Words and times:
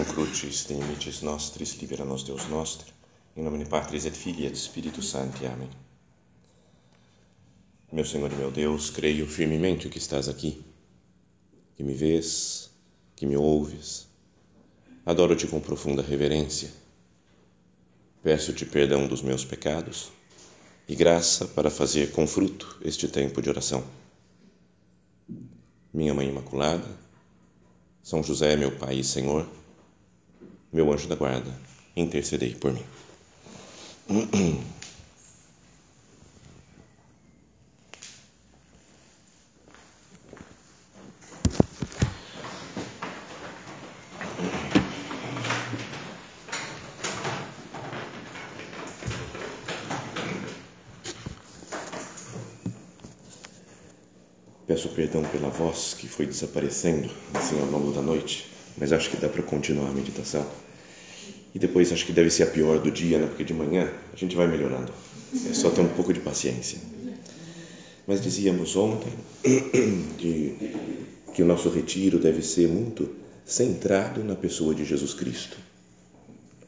Deum 0.00 0.14
crucis 0.14 0.64
de 0.64 0.72
limites 0.72 1.20
nostris, 1.20 1.74
libera 1.74 2.06
nos 2.06 2.22
Deus 2.22 2.48
nostro, 2.48 2.90
em 3.36 3.42
nome 3.42 3.58
de 3.58 3.66
Patris 3.66 4.06
et 4.06 4.16
Filii 4.16 4.46
et 4.46 4.56
Spiritus 4.56 5.10
Sancti. 5.10 5.44
Amém. 5.44 5.68
Meu 7.92 8.06
Senhor 8.06 8.32
e 8.32 8.34
meu 8.34 8.50
Deus, 8.50 8.88
creio 8.88 9.26
firmemente 9.26 9.90
que 9.90 9.98
estás 9.98 10.26
aqui, 10.26 10.64
que 11.76 11.82
me 11.82 11.92
vês, 11.92 12.70
que 13.14 13.26
me 13.26 13.36
ouves. 13.36 14.06
Adoro-te 15.04 15.46
com 15.46 15.60
profunda 15.60 16.00
reverência. 16.00 16.70
Peço-te 18.22 18.64
perdão 18.64 19.06
dos 19.06 19.20
meus 19.20 19.44
pecados 19.44 20.10
e 20.88 20.94
graça 20.96 21.46
para 21.46 21.70
fazer 21.70 22.12
com 22.12 22.26
fruto 22.26 22.80
este 22.82 23.06
tempo 23.06 23.42
de 23.42 23.50
oração. 23.50 23.84
Minha 25.92 26.14
Mãe 26.14 26.30
Imaculada, 26.30 26.88
São 28.02 28.22
José, 28.22 28.56
meu 28.56 28.78
Pai 28.78 29.00
e 29.00 29.04
Senhor, 29.04 29.59
meu 30.72 30.92
anjo 30.92 31.08
da 31.08 31.16
guarda, 31.16 31.50
intercedei 31.96 32.54
por 32.54 32.72
mim. 32.72 32.84
Peço 54.66 54.88
perdão 54.90 55.22
pela 55.24 55.48
voz 55.48 55.94
que 55.98 56.06
foi 56.06 56.26
desaparecendo 56.26 57.10
assim 57.34 57.58
ao 57.60 57.66
longo 57.66 57.92
da 57.92 58.00
noite, 58.00 58.48
mas 58.78 58.92
acho 58.92 59.10
que 59.10 59.16
dá 59.16 59.28
para 59.28 59.42
continuar 59.42 59.88
a 59.88 59.92
meditação. 59.92 60.46
E 61.54 61.58
depois 61.58 61.92
acho 61.92 62.06
que 62.06 62.12
deve 62.12 62.30
ser 62.30 62.44
a 62.44 62.46
pior 62.46 62.78
do 62.78 62.90
dia, 62.90 63.18
né? 63.18 63.26
Porque 63.26 63.44
de 63.44 63.54
manhã 63.54 63.90
a 64.12 64.16
gente 64.16 64.36
vai 64.36 64.46
melhorando. 64.46 64.92
É 65.48 65.54
só 65.54 65.70
ter 65.70 65.80
um 65.80 65.88
pouco 65.88 66.12
de 66.12 66.20
paciência. 66.20 66.78
Mas 68.06 68.22
dizíamos 68.22 68.76
ontem 68.76 69.12
que, 70.18 70.74
que 71.34 71.42
o 71.42 71.46
nosso 71.46 71.68
retiro 71.68 72.18
deve 72.18 72.42
ser 72.42 72.68
muito 72.68 73.08
centrado 73.44 74.22
na 74.22 74.34
pessoa 74.34 74.74
de 74.74 74.84
Jesus 74.84 75.14
Cristo. 75.14 75.56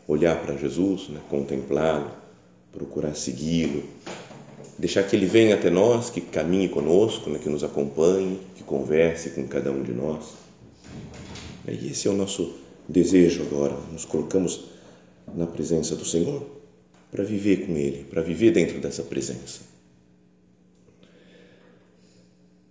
Olhar 0.06 0.40
para 0.40 0.56
Jesus, 0.56 1.08
né? 1.08 1.20
contemplá-lo, 1.28 2.10
procurar 2.72 3.14
segui-lo, 3.14 3.84
deixar 4.78 5.02
que 5.04 5.14
ele 5.14 5.26
venha 5.26 5.54
até 5.54 5.70
nós, 5.70 6.10
que 6.10 6.20
caminhe 6.20 6.68
conosco, 6.68 7.30
né, 7.30 7.38
que 7.38 7.48
nos 7.48 7.62
acompanhe, 7.62 8.40
que 8.56 8.64
converse 8.64 9.30
com 9.30 9.46
cada 9.46 9.70
um 9.70 9.82
de 9.82 9.92
nós. 9.92 10.24
E 11.68 11.88
esse 11.88 12.08
é 12.08 12.10
o 12.10 12.14
nosso 12.14 12.61
desejo 12.88 13.42
agora. 13.42 13.76
Nos 13.92 14.04
colocamos 14.04 14.64
na 15.34 15.46
presença 15.46 15.94
do 15.96 16.04
Senhor 16.04 16.44
para 17.10 17.24
viver 17.24 17.66
com 17.66 17.76
Ele, 17.76 18.04
para 18.04 18.22
viver 18.22 18.52
dentro 18.52 18.80
dessa 18.80 19.02
presença. 19.02 19.60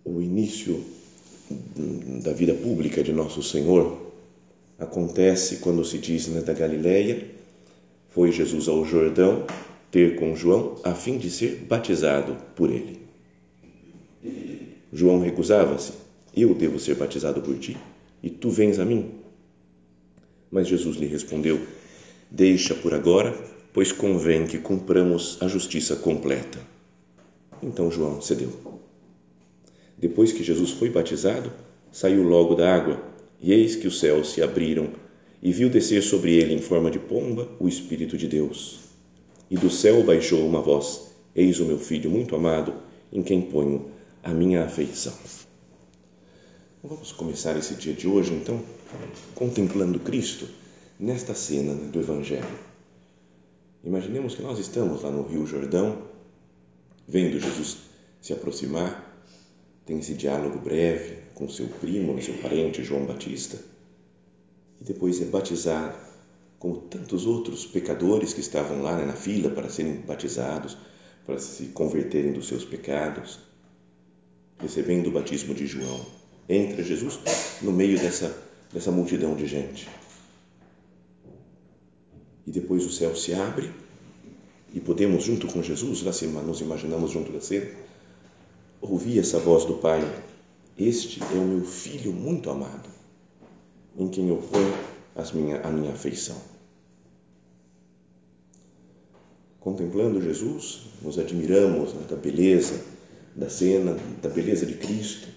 O 0.04 0.22
início 0.22 0.84
da 2.24 2.34
vida 2.34 2.54
pública 2.54 3.04
de 3.04 3.12
nosso 3.12 3.44
Senhor 3.44 4.12
acontece 4.80 5.58
quando 5.58 5.86
se 5.86 5.98
diz 5.98 6.28
né, 6.28 6.42
da 6.42 6.54
Galileia, 6.54 7.28
foi 8.10 8.32
Jesus 8.32 8.68
ao 8.68 8.84
Jordão 8.86 9.46
ter 9.92 10.16
com 10.16 10.36
João 10.36 10.78
a 10.84 10.94
fim 10.94 11.18
de 11.18 11.30
ser 11.30 11.66
batizado 11.68 12.36
por 12.56 12.70
ele. 12.70 13.00
João 14.92 15.22
recusava-se: 15.22 15.94
Eu 16.36 16.54
devo 16.54 16.80
ser 16.80 16.96
batizado 16.96 17.42
por 17.42 17.58
ti 17.58 17.78
e 18.24 18.30
tu 18.30 18.50
vens 18.50 18.80
a 18.80 18.86
mim? 18.86 19.21
Mas 20.52 20.68
Jesus 20.68 20.98
lhe 20.98 21.06
respondeu: 21.06 21.60
Deixa 22.30 22.76
por 22.76 22.94
agora, 22.94 23.34
pois 23.74 23.92
convém 23.92 24.46
que 24.46 24.58
cumpramos 24.58 25.38
a 25.42 25.48
justiça 25.48 25.96
completa. 25.96 26.60
Então 27.64 27.90
João 27.90 28.22
cedeu. 28.22 28.52
Depois 29.98 30.32
que 30.32 30.44
Jesus 30.44 30.72
foi 30.72 30.90
batizado, 30.90 31.52
saiu 31.92 32.24
logo 32.24 32.56
da 32.56 32.76
água, 32.76 33.02
e 33.40 33.54
eis 33.54 33.76
que 33.76 33.88
os 33.88 34.00
céus 34.00 34.34
se 34.34 34.42
abriram, 34.42 34.90
e 35.42 35.52
viu 35.52 35.70
descer 35.70 36.04
sobre 36.04 36.36
ele 36.36 36.54
em 36.54 36.62
forma 36.62 36.92
de 36.92 37.00
pomba 37.00 37.48
o 37.60 37.68
Espírito 37.68 38.18
de 38.18 38.28
Deus 38.28 38.92
e 39.52 39.58
do 39.58 39.70
céu 39.70 40.02
baixou 40.02 40.48
uma 40.48 40.62
voz: 40.62 41.12
Eis 41.36 41.60
o 41.60 41.66
meu 41.66 41.78
filho 41.78 42.10
muito 42.10 42.34
amado, 42.34 42.74
em 43.12 43.22
quem 43.22 43.42
ponho 43.42 43.92
a 44.24 44.30
minha 44.30 44.64
afeição. 44.64 45.14
Vamos 46.82 47.12
começar 47.12 47.58
esse 47.58 47.76
dia 47.76 47.92
de 47.92 48.08
hoje, 48.08 48.34
então, 48.34 48.64
contemplando 49.36 50.00
Cristo 50.00 50.48
nesta 51.00 51.34
cena 51.34 51.74
do 51.74 52.00
Evangelho. 52.00 52.72
Imaginemos 53.84 54.36
que 54.36 54.42
nós 54.42 54.60
estamos 54.60 55.02
lá 55.02 55.10
no 55.10 55.24
Rio 55.24 55.46
Jordão, 55.46 56.04
vendo 57.08 57.40
Jesus 57.40 57.78
se 58.22 58.32
aproximar, 58.32 59.12
tem 59.86 59.98
esse 60.00 60.14
diálogo 60.14 60.60
breve 60.60 61.18
com 61.34 61.50
seu 61.50 61.68
primo, 61.68 62.22
seu 62.22 62.36
parente 62.36 62.84
João 62.84 63.06
Batista, 63.06 63.58
e 64.80 64.84
depois 64.84 65.20
é 65.22 65.26
batizado 65.26 65.98
como 66.60 66.78
tantos 66.78 67.26
outros 67.26 67.66
pecadores 67.66 68.34
que 68.34 68.40
estavam 68.40 68.84
lá 68.84 68.96
né, 68.96 69.04
na 69.04 69.14
fila 69.14 69.50
para 69.50 69.68
serem 69.68 69.96
batizados, 69.96 70.78
para 71.26 71.40
se 71.40 71.66
converterem 71.68 72.34
dos 72.34 72.48
seus 72.48 72.64
pecados, 72.64 73.40
recebendo 74.60 75.08
o 75.08 75.12
batismo 75.12 75.56
de 75.56 75.66
João. 75.66 76.06
Entra 76.48 76.84
Jesus 76.84 77.20
no 77.64 77.72
meio 77.72 77.98
dessa, 78.00 78.36
dessa 78.74 78.92
multidão 78.92 79.36
de 79.36 79.46
gente. 79.46 79.90
E 82.46 82.52
depois 82.52 82.86
o 82.86 82.92
céu 82.92 83.16
se 83.16 83.34
abre 83.34 83.72
e 84.74 84.80
podemos, 84.80 85.24
junto 85.24 85.48
com 85.48 85.62
Jesus, 85.62 86.02
lá 86.02 86.42
nos 86.42 86.62
imaginamos 86.62 87.12
junto 87.12 87.32
da 87.32 87.42
cena, 87.42 87.70
ouvir 88.80 89.20
essa 89.20 89.40
voz 89.40 89.66
do 89.66 89.76
Pai: 89.76 90.02
Este 90.78 91.22
é 91.22 91.38
o 91.38 91.46
meu 91.46 91.66
filho 91.66 92.12
muito 92.12 92.50
amado, 92.50 92.90
em 93.98 94.08
quem 94.08 94.30
eu 94.30 94.38
ponho 94.38 94.74
minha, 95.34 95.62
a 95.62 95.70
minha 95.70 95.92
afeição. 95.92 96.38
Contemplando 99.60 100.22
Jesus, 100.22 100.88
nos 101.02 101.20
admiramos 101.20 101.94
né, 101.94 102.06
da 102.10 102.16
beleza 102.16 102.82
da 103.36 103.50
cena, 103.50 103.98
da 104.22 104.30
beleza 104.30 104.66
de 104.66 104.76
Cristo. 104.76 105.28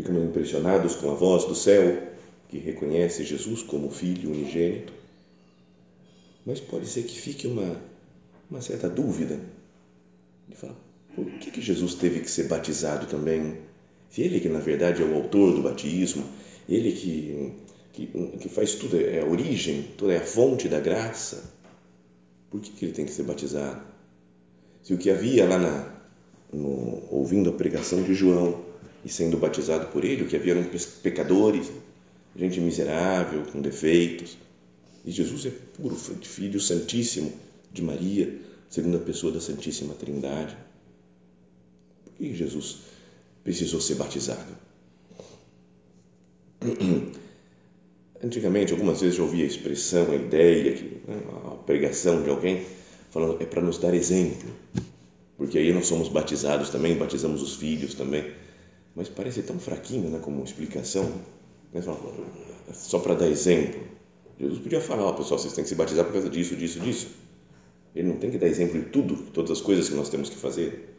Ficamos 0.00 0.24
impressionados 0.24 0.94
com 0.94 1.10
a 1.10 1.14
voz 1.14 1.44
do 1.44 1.54
céu 1.54 2.02
que 2.48 2.56
reconhece 2.56 3.22
Jesus 3.22 3.62
como 3.62 3.90
Filho 3.90 4.30
unigênito. 4.30 4.94
Mas 6.46 6.58
pode 6.58 6.86
ser 6.86 7.02
que 7.02 7.20
fique 7.20 7.46
uma, 7.46 7.78
uma 8.50 8.62
certa 8.62 8.88
dúvida 8.88 9.38
de 10.48 10.56
falar, 10.56 10.74
por 11.14 11.26
que, 11.32 11.50
que 11.50 11.60
Jesus 11.60 11.92
teve 11.96 12.20
que 12.20 12.30
ser 12.30 12.44
batizado 12.44 13.08
também? 13.08 13.58
Se 14.08 14.22
ele 14.22 14.40
que 14.40 14.48
na 14.48 14.58
verdade 14.58 15.02
é 15.02 15.04
o 15.04 15.14
autor 15.16 15.52
do 15.52 15.62
batismo, 15.62 16.24
ele 16.66 16.92
que, 16.92 17.52
que, 17.92 18.06
que 18.38 18.48
faz 18.48 18.76
tudo, 18.76 18.98
é 18.98 19.20
a 19.20 19.26
origem, 19.26 19.82
toda 19.98 20.14
é 20.14 20.16
a 20.16 20.24
fonte 20.24 20.66
da 20.66 20.80
graça, 20.80 21.52
por 22.50 22.58
que, 22.62 22.70
que 22.70 22.86
ele 22.86 22.94
tem 22.94 23.04
que 23.04 23.12
ser 23.12 23.24
batizado? 23.24 23.82
Se 24.82 24.94
o 24.94 24.98
que 24.98 25.10
havia 25.10 25.46
lá 25.46 25.58
na, 25.58 25.92
no, 26.50 27.06
ouvindo 27.10 27.50
a 27.50 27.52
pregação 27.52 28.02
de 28.02 28.14
João 28.14 28.69
e 29.04 29.08
sendo 29.08 29.36
batizado 29.36 29.86
por 29.86 30.04
ele, 30.04 30.22
o 30.22 30.26
que 30.26 30.36
havia 30.36 30.52
eram 30.52 30.64
pecadores, 31.02 31.70
gente 32.36 32.60
miserável, 32.60 33.42
com 33.44 33.60
defeitos, 33.60 34.36
e 35.04 35.10
Jesus 35.10 35.46
é 35.46 35.50
puro 35.50 35.96
Filho 35.96 36.60
Santíssimo 36.60 37.32
de 37.72 37.82
Maria, 37.82 38.38
segunda 38.68 38.98
pessoa 38.98 39.32
da 39.32 39.40
Santíssima 39.40 39.94
Trindade. 39.94 40.56
Por 42.04 42.12
que 42.14 42.34
Jesus 42.34 42.78
precisou 43.42 43.80
ser 43.80 43.94
batizado? 43.94 44.56
Antigamente, 48.22 48.72
algumas 48.72 49.00
vezes 49.00 49.18
eu 49.18 49.24
ouvia 49.24 49.44
a 49.44 49.46
expressão, 49.46 50.10
a 50.12 50.14
ideia, 50.14 50.74
né, 51.08 51.22
a 51.46 51.54
pregação 51.56 52.22
de 52.22 52.28
alguém 52.28 52.66
falando 53.10 53.42
é 53.42 53.46
para 53.46 53.62
nos 53.62 53.78
dar 53.78 53.94
exemplo, 53.94 54.50
porque 55.36 55.58
aí 55.58 55.72
nós 55.72 55.86
somos 55.86 56.08
batizados 56.08 56.68
também, 56.68 56.96
batizamos 56.96 57.42
os 57.42 57.56
filhos 57.56 57.94
também, 57.94 58.30
mas 59.00 59.08
parece 59.08 59.42
tão 59.42 59.58
fraquinho, 59.58 60.10
né, 60.10 60.18
como 60.18 60.44
explicação, 60.44 61.10
né, 61.72 61.80
só 62.74 62.98
para 62.98 63.14
dar 63.14 63.28
exemplo. 63.28 63.80
Jesus 64.38 64.58
podia 64.58 64.78
falar, 64.78 65.04
ó, 65.04 65.12
pessoal, 65.14 65.40
vocês 65.40 65.54
têm 65.54 65.64
que 65.64 65.70
se 65.70 65.74
batizar 65.74 66.04
por 66.04 66.12
causa 66.12 66.28
disso, 66.28 66.54
disso, 66.54 66.78
disso. 66.78 67.08
Ele 67.94 68.08
não 68.08 68.18
tem 68.18 68.30
que 68.30 68.36
dar 68.36 68.46
exemplo 68.46 68.78
de 68.78 68.90
tudo, 68.90 69.16
todas 69.32 69.52
as 69.52 69.62
coisas 69.62 69.88
que 69.88 69.94
nós 69.94 70.10
temos 70.10 70.28
que 70.28 70.36
fazer. 70.36 70.94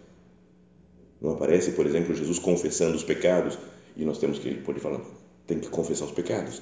Não 1.21 1.33
aparece, 1.33 1.74
por 1.74 1.86
exemplo, 1.86 2.15
Jesus 2.15 2.39
confessando 2.39 2.95
os 2.95 3.03
pecados 3.03 3.56
e 3.95 4.03
nós 4.03 4.18
temos 4.18 4.39
que, 4.39 4.48
ele 4.48 4.62
pode 4.62 4.80
falar, 4.80 5.00
tem 5.45 5.59
que 5.59 5.69
confessar 5.69 6.06
os 6.06 6.12
pecados. 6.12 6.59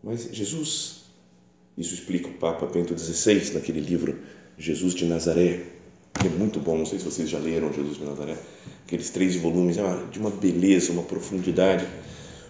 Mas 0.00 0.28
Jesus, 0.32 1.06
isso 1.76 1.92
explica 1.92 2.28
o 2.28 2.34
Papa 2.34 2.66
Bento 2.66 2.96
XVI 2.96 3.52
naquele 3.52 3.80
livro 3.80 4.16
Jesus 4.56 4.94
de 4.94 5.06
Nazaré, 5.06 5.75
é 6.24 6.28
muito 6.28 6.60
bom, 6.60 6.78
não 6.78 6.86
sei 6.86 6.98
se 6.98 7.04
vocês 7.04 7.28
já 7.28 7.38
leram 7.38 7.72
Jesus 7.72 7.98
de 7.98 8.04
Nazaré, 8.04 8.36
aqueles 8.86 9.10
três 9.10 9.36
volumes, 9.36 9.76
é 9.76 9.82
de 10.10 10.18
uma 10.18 10.30
beleza, 10.30 10.92
uma 10.92 11.02
profundidade, 11.02 11.86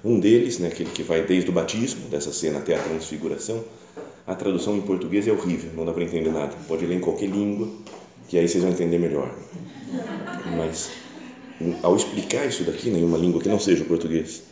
Um 0.04 0.20
deles, 0.20 0.58
né, 0.60 0.68
aquele 0.68 0.90
que 0.90 1.02
vai 1.02 1.24
desde 1.24 1.50
o 1.50 1.52
batismo, 1.52 2.08
dessa 2.08 2.32
cena 2.32 2.58
até 2.58 2.76
a 2.76 2.78
transfiguração, 2.78 3.64
a 4.24 4.36
tradução 4.36 4.76
em 4.76 4.82
português 4.82 5.26
é 5.26 5.32
horrível, 5.32 5.70
não 5.74 5.84
dá 5.84 5.92
para 5.92 6.04
entender 6.04 6.30
nada. 6.30 6.54
Pode 6.68 6.86
ler 6.86 6.96
em 6.96 7.00
qualquer 7.00 7.28
língua, 7.28 7.68
que 8.28 8.38
aí 8.38 8.48
vocês 8.48 8.62
vão 8.62 8.72
entender 8.72 8.98
melhor. 8.98 9.34
Mas 10.56 10.90
ao 11.82 11.96
explicar 11.96 12.46
isso 12.46 12.62
daqui 12.62 12.90
né, 12.90 13.00
em 13.00 13.04
uma 13.04 13.18
língua 13.18 13.40
que 13.40 13.48
não 13.48 13.58
seja 13.58 13.82
o 13.82 13.86
português, 13.86 14.42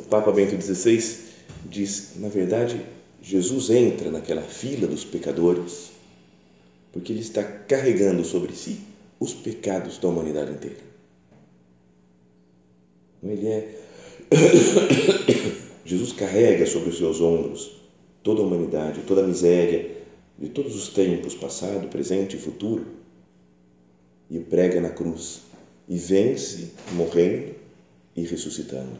o 0.00 0.02
Papa 0.02 0.32
Bento 0.32 0.60
XVI 0.60 1.00
diz, 1.64 2.14
na 2.16 2.28
verdade, 2.28 2.80
Jesus 3.22 3.70
entra 3.70 4.10
naquela 4.10 4.42
fila 4.42 4.88
dos 4.88 5.04
pecadores 5.04 5.91
porque 6.92 7.12
ele 7.12 7.20
está 7.20 7.42
carregando 7.42 8.24
sobre 8.24 8.54
si 8.54 8.80
os 9.18 9.32
pecados 9.32 9.98
da 9.98 10.08
humanidade 10.08 10.52
inteira. 10.52 10.92
Ele 13.22 13.46
é 13.46 13.78
Jesus 15.84 16.12
carrega 16.12 16.66
sobre 16.66 16.90
os 16.90 16.98
seus 16.98 17.20
ombros 17.20 17.82
toda 18.22 18.40
a 18.40 18.44
humanidade, 18.44 19.02
toda 19.02 19.22
a 19.22 19.26
miséria 19.26 19.90
de 20.38 20.48
todos 20.48 20.74
os 20.74 20.88
tempos, 20.88 21.34
passado, 21.34 21.88
presente 21.88 22.36
e 22.36 22.40
futuro, 22.40 22.86
e 24.30 24.38
prega 24.38 24.80
na 24.80 24.90
cruz 24.90 25.42
e 25.88 25.98
vence 25.98 26.72
morrendo 26.92 27.54
e 28.16 28.22
ressuscitando. 28.22 28.96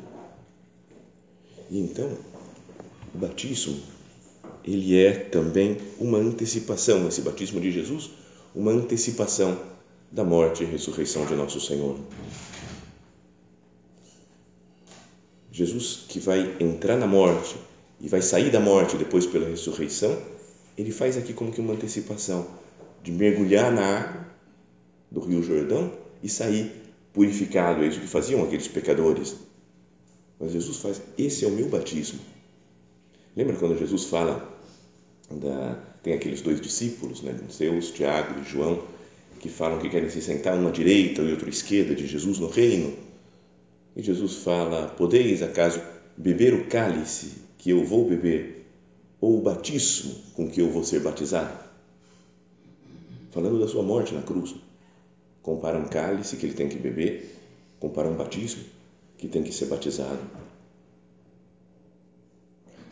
E 1.70 1.78
então, 1.78 2.10
o 3.14 3.18
batismo, 3.18 3.80
ele 4.64 4.98
é 4.98 5.12
também 5.12 5.78
uma 5.98 6.18
antecipação, 6.18 7.06
esse 7.08 7.20
batismo 7.20 7.60
de 7.60 7.70
Jesus, 7.70 8.10
uma 8.54 8.70
antecipação 8.70 9.58
da 10.10 10.24
morte 10.24 10.62
e 10.62 10.66
ressurreição 10.66 11.24
de 11.26 11.34
nosso 11.34 11.60
Senhor. 11.60 11.98
Jesus 15.50 16.04
que 16.08 16.18
vai 16.18 16.56
entrar 16.60 16.96
na 16.96 17.06
morte 17.06 17.56
e 18.00 18.08
vai 18.08 18.22
sair 18.22 18.50
da 18.50 18.60
morte 18.60 18.96
depois 18.96 19.26
pela 19.26 19.48
ressurreição, 19.48 20.16
ele 20.76 20.90
faz 20.90 21.16
aqui 21.16 21.32
como 21.32 21.52
que 21.52 21.60
uma 21.60 21.74
antecipação 21.74 22.46
de 23.02 23.12
mergulhar 23.12 23.70
na 23.72 23.98
água 23.98 24.26
do 25.10 25.20
Rio 25.20 25.42
Jordão 25.42 25.92
e 26.22 26.28
sair 26.28 26.72
purificado, 27.12 27.82
é 27.82 27.88
isso 27.88 28.00
que 28.00 28.06
faziam 28.06 28.42
aqueles 28.42 28.68
pecadores. 28.68 29.36
Mas 30.40 30.52
Jesus 30.52 30.78
faz, 30.78 31.00
esse 31.18 31.44
é 31.44 31.48
o 31.48 31.52
meu 31.52 31.68
batismo. 31.68 32.18
Lembra 33.36 33.56
quando 33.56 33.78
Jesus 33.78 34.04
fala 34.04 34.51
da, 35.38 35.78
tem 36.02 36.14
aqueles 36.14 36.40
dois 36.40 36.60
discípulos, 36.60 37.22
né, 37.22 37.34
Zeus, 37.50 37.90
Tiago 37.90 38.40
e 38.40 38.44
João, 38.44 38.82
que 39.40 39.48
falam 39.48 39.78
que 39.78 39.88
querem 39.88 40.08
se 40.08 40.22
sentar 40.22 40.56
uma 40.56 40.68
à 40.68 40.72
direita 40.72 41.22
e 41.22 41.32
outra 41.32 41.46
à 41.46 41.50
esquerda 41.50 41.94
de 41.94 42.06
Jesus 42.06 42.38
no 42.38 42.48
reino? 42.48 42.94
E 43.96 44.02
Jesus 44.02 44.36
fala: 44.36 44.88
Podeis 44.96 45.42
acaso 45.42 45.80
beber 46.16 46.54
o 46.54 46.66
cálice 46.66 47.32
que 47.58 47.70
eu 47.70 47.84
vou 47.84 48.08
beber, 48.08 48.66
ou 49.20 49.38
o 49.38 49.42
batismo 49.42 50.14
com 50.34 50.48
que 50.48 50.60
eu 50.60 50.70
vou 50.70 50.84
ser 50.84 51.00
batizado? 51.00 51.58
Falando 53.30 53.58
da 53.58 53.68
sua 53.68 53.82
morte 53.82 54.14
na 54.14 54.22
cruz. 54.22 54.54
Compara 55.42 55.76
um 55.76 55.88
cálice 55.88 56.36
que 56.36 56.46
ele 56.46 56.54
tem 56.54 56.68
que 56.68 56.78
beber, 56.78 57.36
compara 57.80 58.08
um 58.08 58.14
batismo 58.14 58.62
que 59.18 59.26
tem 59.26 59.42
que 59.42 59.52
ser 59.52 59.66
batizado. 59.66 60.20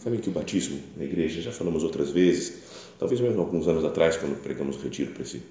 Sabem 0.02 0.18
que 0.18 0.30
o 0.30 0.32
batismo 0.32 0.80
na 0.96 1.04
igreja, 1.04 1.42
já 1.42 1.52
falamos 1.52 1.84
outras 1.84 2.10
vezes, 2.10 2.54
talvez 2.98 3.20
mesmo 3.20 3.38
alguns 3.38 3.68
anos 3.68 3.84
atrás, 3.84 4.16
quando 4.16 4.40
pregamos 4.42 4.76
o 4.76 4.80
retiro 4.80 5.12
para, 5.12 5.22
esse, 5.22 5.42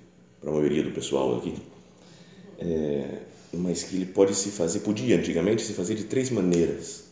para 0.41 0.49
a 0.49 0.53
maioria 0.53 0.81
do 0.81 0.89
pessoal 0.89 1.37
aqui, 1.37 1.53
é, 2.57 3.19
mas 3.53 3.83
que 3.83 3.95
ele 3.95 4.07
pode 4.07 4.33
se 4.33 4.49
fazer, 4.49 4.79
podia 4.79 5.15
antigamente 5.15 5.61
se 5.61 5.73
fazer 5.73 5.93
de 5.93 6.05
três 6.05 6.31
maneiras 6.31 7.03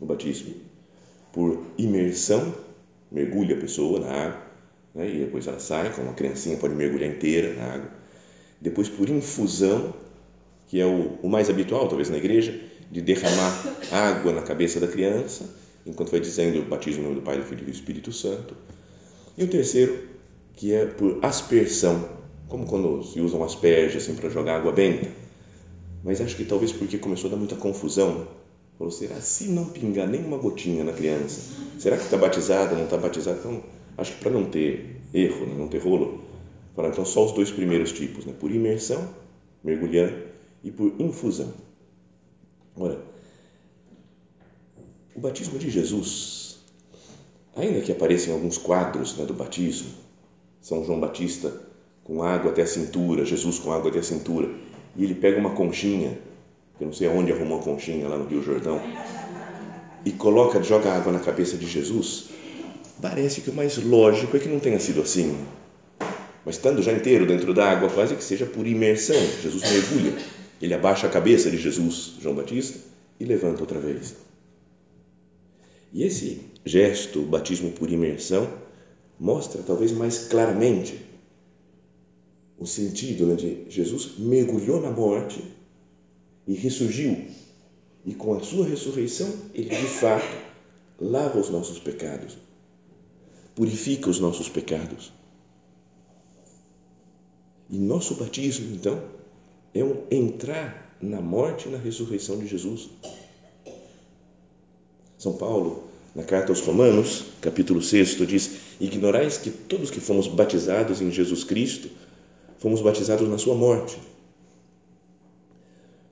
o 0.00 0.04
batismo: 0.04 0.52
por 1.32 1.64
imersão, 1.78 2.52
mergulha 3.08 3.56
a 3.56 3.60
pessoa 3.60 4.00
na 4.00 4.10
água, 4.10 4.42
né, 4.92 5.08
e 5.08 5.18
depois 5.20 5.46
ela 5.46 5.60
sai, 5.60 5.92
como 5.92 6.08
uma 6.08 6.14
criancinha 6.14 6.56
pode 6.56 6.74
mergulhar 6.74 7.08
inteira 7.08 7.54
na 7.54 7.74
água. 7.74 7.90
Depois 8.60 8.88
por 8.88 9.08
infusão, 9.08 9.94
que 10.66 10.80
é 10.80 10.86
o, 10.86 11.20
o 11.22 11.28
mais 11.28 11.48
habitual, 11.48 11.86
talvez 11.86 12.10
na 12.10 12.16
igreja, 12.16 12.58
de 12.90 13.00
derramar 13.00 13.76
água 13.92 14.32
na 14.32 14.42
cabeça 14.42 14.80
da 14.80 14.88
criança, 14.88 15.48
enquanto 15.86 16.10
vai 16.10 16.20
dizendo 16.20 16.60
o 16.60 16.64
batismo 16.64 17.02
em 17.02 17.04
nome 17.04 17.16
do 17.16 17.22
Pai, 17.22 17.38
do 17.38 17.44
Filho 17.44 17.62
e 17.62 17.64
do 17.64 17.70
Espírito 17.70 18.12
Santo. 18.12 18.54
E 19.36 19.44
o 19.44 19.48
terceiro, 19.48 20.08
que 20.54 20.72
é 20.72 20.86
por 20.86 21.18
aspersão, 21.22 22.08
como 22.48 22.66
quando 22.66 23.02
se 23.02 23.20
usam 23.20 23.42
asperges 23.42 24.02
assim, 24.02 24.14
para 24.14 24.28
jogar 24.28 24.56
água 24.56 24.72
benta 24.72 25.08
mas 26.02 26.20
acho 26.20 26.36
que 26.36 26.44
talvez 26.44 26.72
porque 26.72 26.98
começou 26.98 27.28
a 27.28 27.30
dar 27.32 27.36
muita 27.36 27.56
confusão. 27.56 28.26
Falou, 28.78 28.90
será 28.90 29.20
se 29.20 29.48
não 29.48 29.66
pingar 29.66 30.08
nem 30.08 30.24
uma 30.24 30.38
gotinha 30.38 30.82
na 30.82 30.92
criança? 30.92 31.54
Será 31.78 31.96
que 31.96 32.04
está 32.04 32.16
batizada, 32.16 32.74
não 32.74 32.84
está 32.84 32.96
batizada? 32.96 33.38
Então, 33.38 33.62
acho 33.98 34.14
que 34.14 34.20
para 34.20 34.30
não 34.30 34.46
ter 34.46 35.02
erro, 35.12 35.46
né, 35.46 35.54
não 35.58 35.68
ter 35.68 35.78
rolo, 35.78 36.22
falaram 36.74 36.94
então 36.94 37.04
só 37.04 37.26
os 37.26 37.32
dois 37.32 37.50
primeiros 37.50 37.92
tipos, 37.92 38.24
né? 38.24 38.32
por 38.38 38.50
imersão, 38.50 39.06
mergulhando, 39.62 40.14
e 40.64 40.70
por 40.70 40.94
infusão. 40.98 41.52
Ora, 42.74 42.98
o 45.20 45.22
batismo 45.22 45.58
de 45.58 45.68
Jesus, 45.68 46.56
ainda 47.54 47.82
que 47.82 47.92
apareçam 47.92 48.32
alguns 48.32 48.56
quadros 48.56 49.14
né, 49.18 49.26
do 49.26 49.34
batismo, 49.34 49.90
São 50.62 50.82
João 50.82 50.98
Batista 50.98 51.52
com 52.02 52.22
água 52.22 52.50
até 52.50 52.62
a 52.62 52.66
cintura, 52.66 53.26
Jesus 53.26 53.58
com 53.58 53.70
água 53.70 53.90
até 53.90 53.98
a 53.98 54.02
cintura, 54.02 54.48
e 54.96 55.04
ele 55.04 55.14
pega 55.14 55.38
uma 55.38 55.50
conchinha, 55.50 56.18
que 56.78 56.84
eu 56.84 56.86
não 56.86 56.94
sei 56.94 57.06
aonde 57.06 57.30
arrumou 57.30 57.60
a 57.60 57.62
conchinha 57.62 58.08
lá 58.08 58.16
no 58.16 58.24
Rio 58.24 58.42
Jordão, 58.42 58.80
e 60.06 60.10
coloca, 60.10 60.62
joga 60.62 60.90
água 60.90 61.12
na 61.12 61.20
cabeça 61.20 61.58
de 61.58 61.66
Jesus, 61.66 62.30
parece 63.02 63.42
que 63.42 63.50
o 63.50 63.54
mais 63.54 63.76
lógico 63.76 64.38
é 64.38 64.40
que 64.40 64.48
não 64.48 64.58
tenha 64.58 64.80
sido 64.80 65.02
assim. 65.02 65.36
Mas 66.46 66.54
estando 66.54 66.82
já 66.82 66.92
inteiro 66.92 67.26
dentro 67.26 67.52
da 67.52 67.70
água, 67.70 67.90
quase 67.90 68.16
que 68.16 68.24
seja 68.24 68.46
por 68.46 68.66
imersão, 68.66 69.20
Jesus 69.42 69.70
mergulha, 69.70 70.14
ele 70.62 70.72
abaixa 70.72 71.06
a 71.06 71.10
cabeça 71.10 71.50
de 71.50 71.58
Jesus, 71.58 72.14
João 72.22 72.34
Batista, 72.34 72.78
e 73.20 73.24
levanta 73.26 73.60
outra 73.60 73.78
vez. 73.78 74.29
E 75.92 76.04
esse 76.04 76.40
gesto, 76.64 77.22
batismo 77.22 77.72
por 77.72 77.90
imersão, 77.90 78.48
mostra 79.18 79.62
talvez 79.62 79.92
mais 79.92 80.28
claramente 80.28 81.04
o 82.58 82.66
sentido 82.66 83.26
né, 83.26 83.34
de 83.34 83.70
Jesus 83.70 84.18
mergulhou 84.18 84.80
na 84.80 84.90
morte 84.90 85.42
e 86.46 86.54
ressurgiu. 86.54 87.26
E 88.04 88.14
com 88.14 88.34
a 88.34 88.40
sua 88.40 88.66
ressurreição, 88.66 89.32
ele 89.54 89.70
de 89.70 89.86
fato 89.86 90.36
lava 91.00 91.38
os 91.38 91.48
nossos 91.48 91.78
pecados, 91.78 92.36
purifica 93.54 94.08
os 94.08 94.20
nossos 94.20 94.48
pecados. 94.48 95.12
E 97.68 97.78
nosso 97.78 98.14
batismo, 98.14 98.74
então, 98.74 99.02
é 99.72 99.82
um 99.84 100.04
entrar 100.10 100.96
na 101.00 101.20
morte 101.20 101.68
e 101.68 101.70
na 101.70 101.78
ressurreição 101.78 102.38
de 102.38 102.46
Jesus. 102.46 102.90
São 105.16 105.34
Paulo, 105.34 105.89
na 106.14 106.22
carta 106.22 106.50
aos 106.50 106.60
Romanos, 106.60 107.24
capítulo 107.40 107.82
6, 107.82 108.26
diz: 108.26 108.50
Ignorais 108.80 109.38
que 109.38 109.50
todos 109.50 109.90
que 109.90 110.00
fomos 110.00 110.26
batizados 110.26 111.00
em 111.00 111.10
Jesus 111.10 111.44
Cristo 111.44 111.88
fomos 112.58 112.82
batizados 112.82 113.28
na 113.28 113.38
sua 113.38 113.54
morte. 113.54 113.96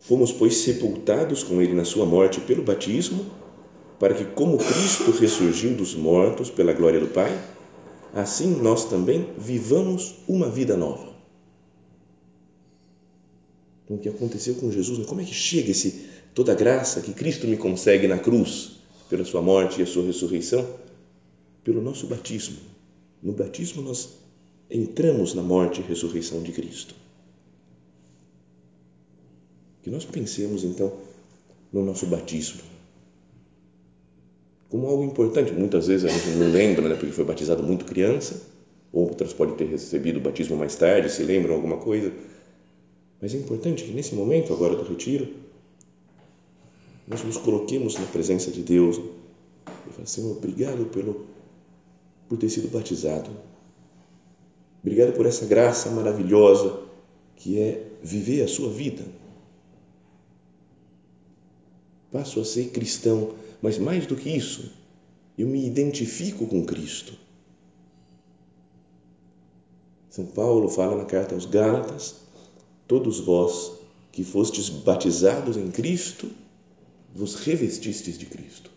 Fomos, 0.01 0.33
pois, 0.33 0.57
sepultados 0.57 1.43
com 1.43 1.61
ele 1.61 1.75
na 1.75 1.85
sua 1.85 2.07
morte 2.07 2.41
pelo 2.41 2.63
batismo, 2.63 3.27
para 3.99 4.15
que, 4.15 4.25
como 4.25 4.57
Cristo 4.57 5.11
ressurgiu 5.11 5.75
dos 5.75 5.95
mortos 5.95 6.49
pela 6.49 6.73
glória 6.73 7.01
do 7.01 7.09
Pai, 7.09 7.37
assim 8.15 8.57
nós 8.63 8.85
também 8.85 9.29
vivamos 9.37 10.15
uma 10.27 10.49
vida 10.49 10.77
nova. 10.77 11.13
Então, 13.85 13.97
o 13.97 14.01
que 14.01 14.09
aconteceu 14.09 14.55
com 14.55 14.71
Jesus, 14.71 14.99
né? 14.99 15.05
como 15.05 15.21
é 15.21 15.25
que 15.25 15.35
chega 15.35 15.73
esse, 15.73 16.07
toda 16.35 16.53
a 16.53 16.55
graça 16.55 17.01
que 17.01 17.13
Cristo 17.13 17.47
me 17.47 17.57
consegue 17.57 18.07
na 18.07 18.19
cruz, 18.19 18.78
pela 19.09 19.25
sua 19.25 19.43
morte 19.43 19.81
e 19.81 19.83
a 19.83 19.87
sua 19.87 20.05
ressurreição? 20.05 20.67
Pelo 21.65 21.83
nosso 21.83 22.07
batismo. 22.07 22.57
No 23.23 23.33
batismo 23.33 23.83
nós 23.83 24.11
entramos 24.71 25.35
na 25.35 25.43
morte 25.43 25.81
e 25.81 25.85
ressurreição 25.85 26.43
de 26.43 26.53
Cristo. 26.53 26.95
Que 29.83 29.91
nós 29.91 30.05
pensemos 30.05 30.65
então 30.65 30.93
no 31.73 31.85
nosso 31.85 32.07
batismo 32.07 32.63
como 34.69 34.87
algo 34.87 35.05
importante. 35.05 35.53
Muitas 35.53 35.87
vezes 35.87 36.11
a 36.11 36.13
gente 36.13 36.37
não 36.37 36.51
lembra, 36.51 36.89
né, 36.89 36.95
porque 36.95 37.13
foi 37.13 37.25
batizado 37.25 37.63
muito 37.63 37.85
criança, 37.85 38.43
outras 38.93 39.33
podem 39.33 39.57
ter 39.57 39.67
recebido 39.67 40.19
o 40.19 40.21
batismo 40.21 40.57
mais 40.57 40.75
tarde, 40.77 41.11
se 41.11 41.23
lembram 41.23 41.55
alguma 41.55 41.79
coisa. 41.79 42.13
Mas 43.21 43.35
é 43.35 43.39
importante 43.39 43.85
que 43.85 43.91
nesse 43.91 44.15
momento 44.15 44.53
agora 44.53 44.77
do 44.77 44.83
retiro 44.83 45.29
nós 47.09 47.25
nos 47.25 47.37
coloquemos 47.37 47.95
na 47.95 48.07
presença 48.07 48.51
de 48.51 48.63
Deus 48.63 48.97
e 48.97 49.91
falamos, 49.91 50.11
Senhor, 50.11 50.37
obrigado 50.37 50.87
pelo 50.87 51.27
por 52.29 52.37
ter 52.37 52.51
sido 52.51 52.69
batizado 52.69 53.31
Obrigado 54.83 55.13
por 55.15 55.27
essa 55.27 55.45
graça 55.45 55.91
maravilhosa 55.91 56.81
que 57.37 57.59
é 57.59 57.91
viver 58.03 58.43
a 58.43 58.49
sua 58.49 58.71
vida. 58.71 59.05
passo 62.11 62.41
a 62.41 62.45
ser 62.45 62.71
cristão, 62.71 63.35
mas 63.61 63.79
mais 63.79 64.07
do 64.07 64.17
que 64.17 64.31
isso, 64.31 64.73
eu 65.37 65.47
me 65.47 65.67
identifico 65.67 66.47
com 66.47 66.65
Cristo. 66.65 67.13
São 70.09 70.25
Paulo 70.25 70.71
fala 70.71 70.97
na 70.97 71.05
carta 71.05 71.35
aos 71.35 71.45
Gálatas: 71.45 72.15
Todos 72.87 73.21
vós 73.21 73.73
que 74.11 74.25
fostes 74.25 74.71
batizados 74.71 75.59
em 75.59 75.71
Cristo, 75.71 76.31
vos 77.19 77.35
revestistes 77.35 78.17
de 78.17 78.27
Cristo. 78.27 78.71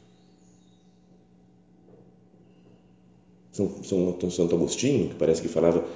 São, 3.52 3.84
São 3.84 4.32
Santo 4.32 4.56
Agostinho, 4.56 5.10
que 5.10 5.16
parece 5.16 5.44
que 5.44 5.48
falava: 5.48 5.88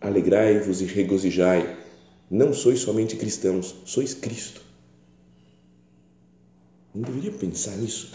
Alegrai-vos 0.00 0.80
e 0.80 0.86
regozijai, 0.86 1.76
não 2.30 2.54
sois 2.54 2.80
somente 2.80 3.16
cristãos, 3.16 3.74
sois 3.84 4.14
Cristo. 4.14 4.62
Não 6.94 7.02
deveria 7.02 7.32
pensar 7.32 7.76
nisso? 7.76 8.12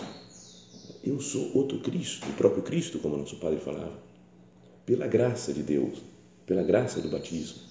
Eu 1.04 1.22
sou 1.22 1.56
outro 1.56 1.80
Cristo, 1.80 2.28
o 2.28 2.34
próprio 2.34 2.64
Cristo, 2.64 2.98
como 2.98 3.18
nosso 3.18 3.36
Padre 3.36 3.60
falava, 3.60 4.00
pela 4.84 5.06
graça 5.06 5.54
de 5.54 5.62
Deus, 5.62 6.00
pela 6.48 6.64
graça 6.64 7.00
do 7.02 7.10
batismo. 7.10 7.62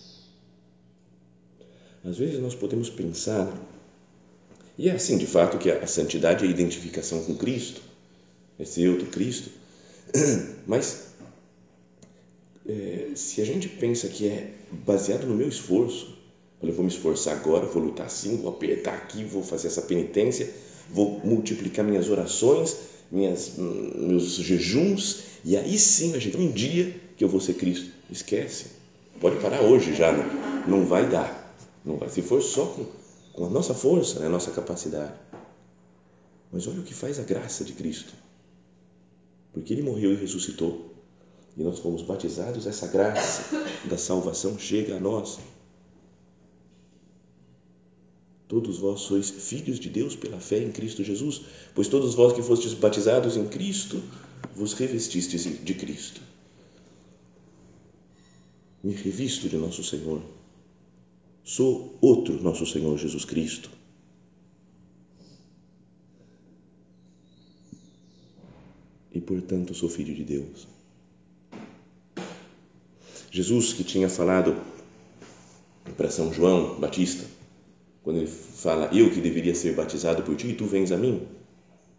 Às 2.05 2.19
vezes 2.19 2.41
nós 2.41 2.55
podemos 2.55 2.89
pensar, 2.89 3.53
e 4.79 4.88
é 4.88 4.93
assim 4.93 5.19
de 5.19 5.26
fato 5.26 5.59
que 5.59 5.71
a 5.71 5.87
santidade 5.87 6.45
é 6.45 6.49
a 6.49 6.50
identificação 6.50 7.23
com 7.25 7.35
Cristo, 7.37 7.81
ser 8.64 8.88
outro 8.88 9.07
Cristo, 9.07 9.50
mas 10.67 11.09
é, 12.69 13.09
se 13.14 13.41
a 13.41 13.45
gente 13.45 13.69
pensa 13.69 14.09
que 14.09 14.29
é 14.29 14.50
baseado 14.71 15.26
no 15.26 15.35
meu 15.35 15.49
esforço, 15.49 16.17
eu 16.62 16.73
vou 16.73 16.85
me 16.85 16.91
esforçar 16.91 17.37
agora, 17.37 17.67
vou 17.67 17.83
lutar 17.83 18.07
assim, 18.07 18.37
vou 18.37 18.50
apertar 18.50 18.95
aqui, 18.95 19.25
vou 19.25 19.43
fazer 19.43 19.67
essa 19.67 19.83
penitência, 19.83 20.49
vou 20.88 21.21
multiplicar 21.25 21.85
minhas 21.85 22.09
orações, 22.09 22.76
minhas, 23.11 23.55
meus 23.59 24.37
jejuns, 24.37 25.25
e 25.45 25.57
aí 25.57 25.76
sim 25.76 26.12
vai 26.12 26.21
chegar 26.21 26.38
um 26.38 26.50
dia 26.50 26.95
que 27.17 27.25
eu 27.25 27.29
vou 27.29 27.41
ser 27.41 27.55
Cristo. 27.55 27.91
Esquece. 28.11 28.67
Pode 29.21 29.37
parar 29.41 29.62
hoje 29.62 29.95
já, 29.95 30.12
não, 30.12 30.79
não 30.79 30.87
vai 30.87 31.09
dar. 31.09 31.57
Não 31.85 31.97
vai. 31.97 32.09
Se 32.09 32.23
for 32.23 32.41
só 32.41 32.67
com, 32.67 32.87
com 33.33 33.47
a 33.47 33.51
nossa 33.51 33.75
força, 33.75 34.21
né, 34.21 34.27
a 34.27 34.31
nossa 34.31 34.51
capacidade. 34.51 35.15
Mas 36.53 36.67
olha 36.67 36.81
o 36.81 36.85
que 36.85 36.95
faz 36.95 37.19
a 37.19 37.23
graça 37.23 37.65
de 37.65 37.73
Cristo. 37.73 38.12
Porque 39.53 39.73
Ele 39.73 39.83
morreu 39.83 40.12
e 40.12 40.17
ressuscitou. 40.17 40.93
E 41.57 41.62
nós 41.62 41.79
fomos 41.79 42.03
batizados, 42.03 42.67
essa 42.67 42.87
graça 42.87 43.45
da 43.85 43.99
salvação 43.99 44.59
chega 44.59 44.97
a 44.97 45.01
nós. 45.01 45.39
Todos 48.49 48.79
vós 48.79 49.01
sois 49.01 49.31
filhos 49.31 49.81
de 49.81 49.89
Deus 49.89 50.15
pela 50.15 50.39
fé 50.39 50.59
em 50.59 50.71
Cristo 50.71 51.03
Jesus, 51.03 51.43
pois 51.75 51.89
todos 51.89 52.15
vós 52.15 52.35
que 52.35 52.43
fostes 52.43 52.75
batizados 52.75 53.37
em 53.37 53.47
Cristo, 53.49 54.03
vos 54.55 54.75
revestistes 54.75 55.45
de 55.65 55.75
Cristo. 55.75 56.21
Me 58.85 58.93
revisto 58.93 59.49
de 59.49 59.57
nosso 59.57 59.83
Senhor. 59.83 60.21
Sou 61.44 61.99
outro 62.00 62.40
nosso 62.42 62.64
Senhor 62.64 62.96
Jesus 62.96 63.25
Cristo. 63.25 63.70
E, 69.12 69.20
portanto, 69.20 69.75
sou 69.75 69.88
filho 69.88 70.14
de 70.14 70.25
Deus. 70.25 70.66
Jesus, 73.30 73.72
que 73.72 73.84
tinha 73.84 74.08
falado 74.08 74.56
para 75.96 76.11
São 76.11 76.32
João 76.32 76.78
Batista, 76.78 77.25
quando 78.02 78.18
ele 78.18 78.26
fala, 78.26 78.90
eu 78.92 79.11
que 79.11 79.20
deveria 79.20 79.54
ser 79.54 79.75
batizado 79.75 80.22
por 80.22 80.37
ti 80.37 80.49
e 80.49 80.54
tu 80.54 80.66
vens 80.66 80.92
a 80.92 80.96
mim, 80.96 81.26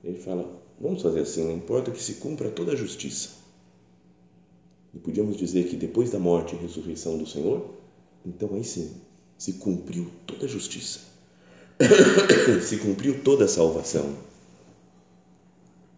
ele 0.03 0.19
fala, 0.19 0.61
vamos 0.79 1.01
fazer 1.01 1.21
assim, 1.21 1.45
não 1.45 1.55
importa 1.55 1.91
que 1.91 2.01
se 2.01 2.15
cumpra 2.15 2.49
toda 2.49 2.73
a 2.73 2.75
justiça. 2.75 3.29
E 4.93 4.99
podíamos 4.99 5.37
dizer 5.37 5.67
que 5.67 5.75
depois 5.75 6.11
da 6.11 6.19
morte 6.19 6.55
e 6.55 6.57
ressurreição 6.59 7.17
do 7.17 7.25
Senhor, 7.25 7.73
então 8.25 8.53
aí 8.53 8.63
sim, 8.63 8.93
se 9.37 9.53
cumpriu 9.53 10.11
toda 10.25 10.45
a 10.45 10.49
justiça, 10.49 10.99
se 12.63 12.77
cumpriu 12.77 13.23
toda 13.23 13.45
a 13.45 13.47
salvação. 13.47 14.15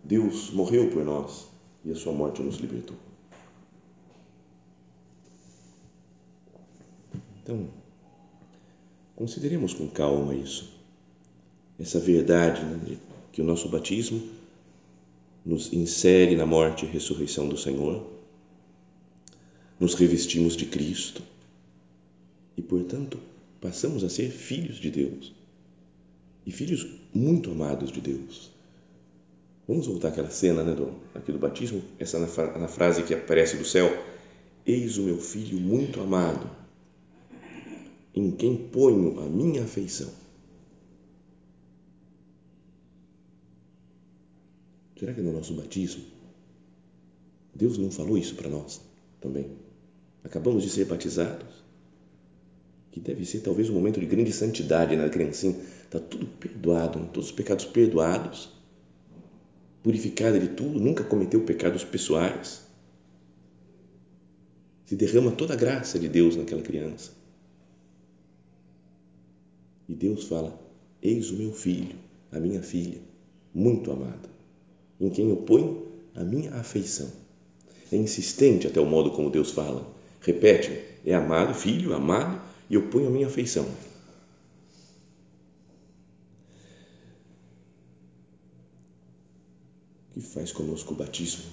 Deus 0.04 0.52
morreu 0.52 0.90
por 0.90 1.04
nós 1.04 1.46
e 1.84 1.92
a 1.92 1.96
sua 1.96 2.14
morte 2.14 2.42
nos 2.42 2.58
libertou. 2.58 2.98
Então, 7.42 7.68
Consideremos 9.16 9.74
com 9.74 9.88
calma 9.88 10.36
isso, 10.36 10.70
essa 11.80 12.00
verdade 12.00 12.62
né, 12.66 12.98
que 13.32 13.42
o 13.42 13.46
nosso 13.46 13.70
batismo 13.70 14.22
nos 15.46 15.72
insere 15.72 16.36
na 16.36 16.46
morte 16.46 16.86
e 16.86 16.90
ressurreição 16.90 17.48
do 17.48 17.58
Senhor, 17.58 18.06
nos 19.80 19.94
revestimos 19.94 20.58
de 20.58 20.66
Cristo 20.66 21.24
e, 22.58 22.62
portanto, 22.62 23.20
passamos 23.60 24.04
a 24.04 24.10
ser 24.10 24.30
filhos 24.30 24.78
de 24.78 24.92
Deus 24.92 25.34
e 26.46 26.52
filhos 26.52 26.88
muito 27.14 27.52
amados 27.52 27.92
de 27.92 28.00
Deus. 28.00 28.52
Vamos 29.68 29.88
voltar 29.88 30.10
àquela 30.10 30.30
cena 30.30 30.64
né, 30.64 30.76
do, 30.76 30.94
aqui 31.14 31.32
do 31.32 31.40
batismo, 31.40 31.82
essa 31.98 32.20
na, 32.20 32.28
na 32.60 32.68
frase 32.68 33.04
que 33.04 33.14
aparece 33.14 33.58
do 33.58 33.66
céu: 33.66 33.90
Eis 34.66 34.98
o 34.98 35.04
meu 35.04 35.18
filho 35.18 35.60
muito 35.60 36.00
amado 36.00 36.50
em 38.14 38.32
quem 38.32 38.56
ponho 38.56 39.20
a 39.20 39.28
minha 39.28 39.64
afeição. 39.64 40.10
Será 44.98 45.14
que 45.14 45.22
no 45.22 45.34
nosso 45.34 45.54
batismo 45.54 46.06
Deus 47.54 47.78
não 47.78 47.92
falou 47.92 48.18
isso 48.18 48.36
para 48.36 48.50
nós 48.50 48.82
também? 49.20 49.50
Acabamos 50.24 50.64
de 50.64 50.70
ser 50.70 50.86
batizados, 50.86 51.65
que 52.96 53.02
deve 53.02 53.26
ser 53.26 53.42
talvez 53.42 53.70
um 53.70 53.74
momento 53.74 54.00
de 54.00 54.06
grande 54.06 54.32
santidade 54.32 54.96
na 54.96 55.10
criancinha, 55.10 55.54
está 55.84 56.00
tudo 56.00 56.26
perdoado, 56.28 56.98
todos 57.12 57.26
os 57.26 57.36
pecados 57.36 57.66
perdoados, 57.66 58.50
purificada 59.84 60.40
de 60.40 60.48
tudo, 60.48 60.80
nunca 60.80 61.04
cometeu 61.04 61.42
pecados 61.42 61.84
pessoais. 61.84 62.62
Se 64.86 64.96
derrama 64.96 65.32
toda 65.32 65.56
a 65.56 65.58
graça 65.58 66.00
de 66.00 66.08
Deus 66.08 66.38
naquela 66.38 66.62
criança 66.62 67.12
e 69.90 69.94
Deus 69.94 70.24
fala: 70.24 70.58
Eis 71.02 71.32
o 71.32 71.36
meu 71.36 71.52
filho, 71.52 71.98
a 72.32 72.40
minha 72.40 72.62
filha, 72.62 73.02
muito 73.54 73.92
amada, 73.92 74.30
em 75.02 75.10
quem 75.10 75.28
eu 75.28 75.36
ponho 75.36 75.86
a 76.16 76.24
minha 76.24 76.54
afeição. 76.54 77.12
É 77.92 77.98
insistente 77.98 78.68
até 78.68 78.80
o 78.80 78.86
modo 78.86 79.12
como 79.12 79.30
Deus 79.30 79.52
fala. 79.52 79.86
Repete: 80.22 80.82
é 81.06 81.14
amado, 81.14 81.54
filho, 81.54 81.94
amado, 81.94 82.55
e 82.70 82.76
eu 82.76 82.90
ponho 82.90 83.08
a 83.08 83.12
minha 83.12 83.28
afeição. 83.28 83.68
Que 90.14 90.22
faz 90.22 90.52
conosco 90.52 90.94
o 90.94 90.98
batismo? 90.98 91.44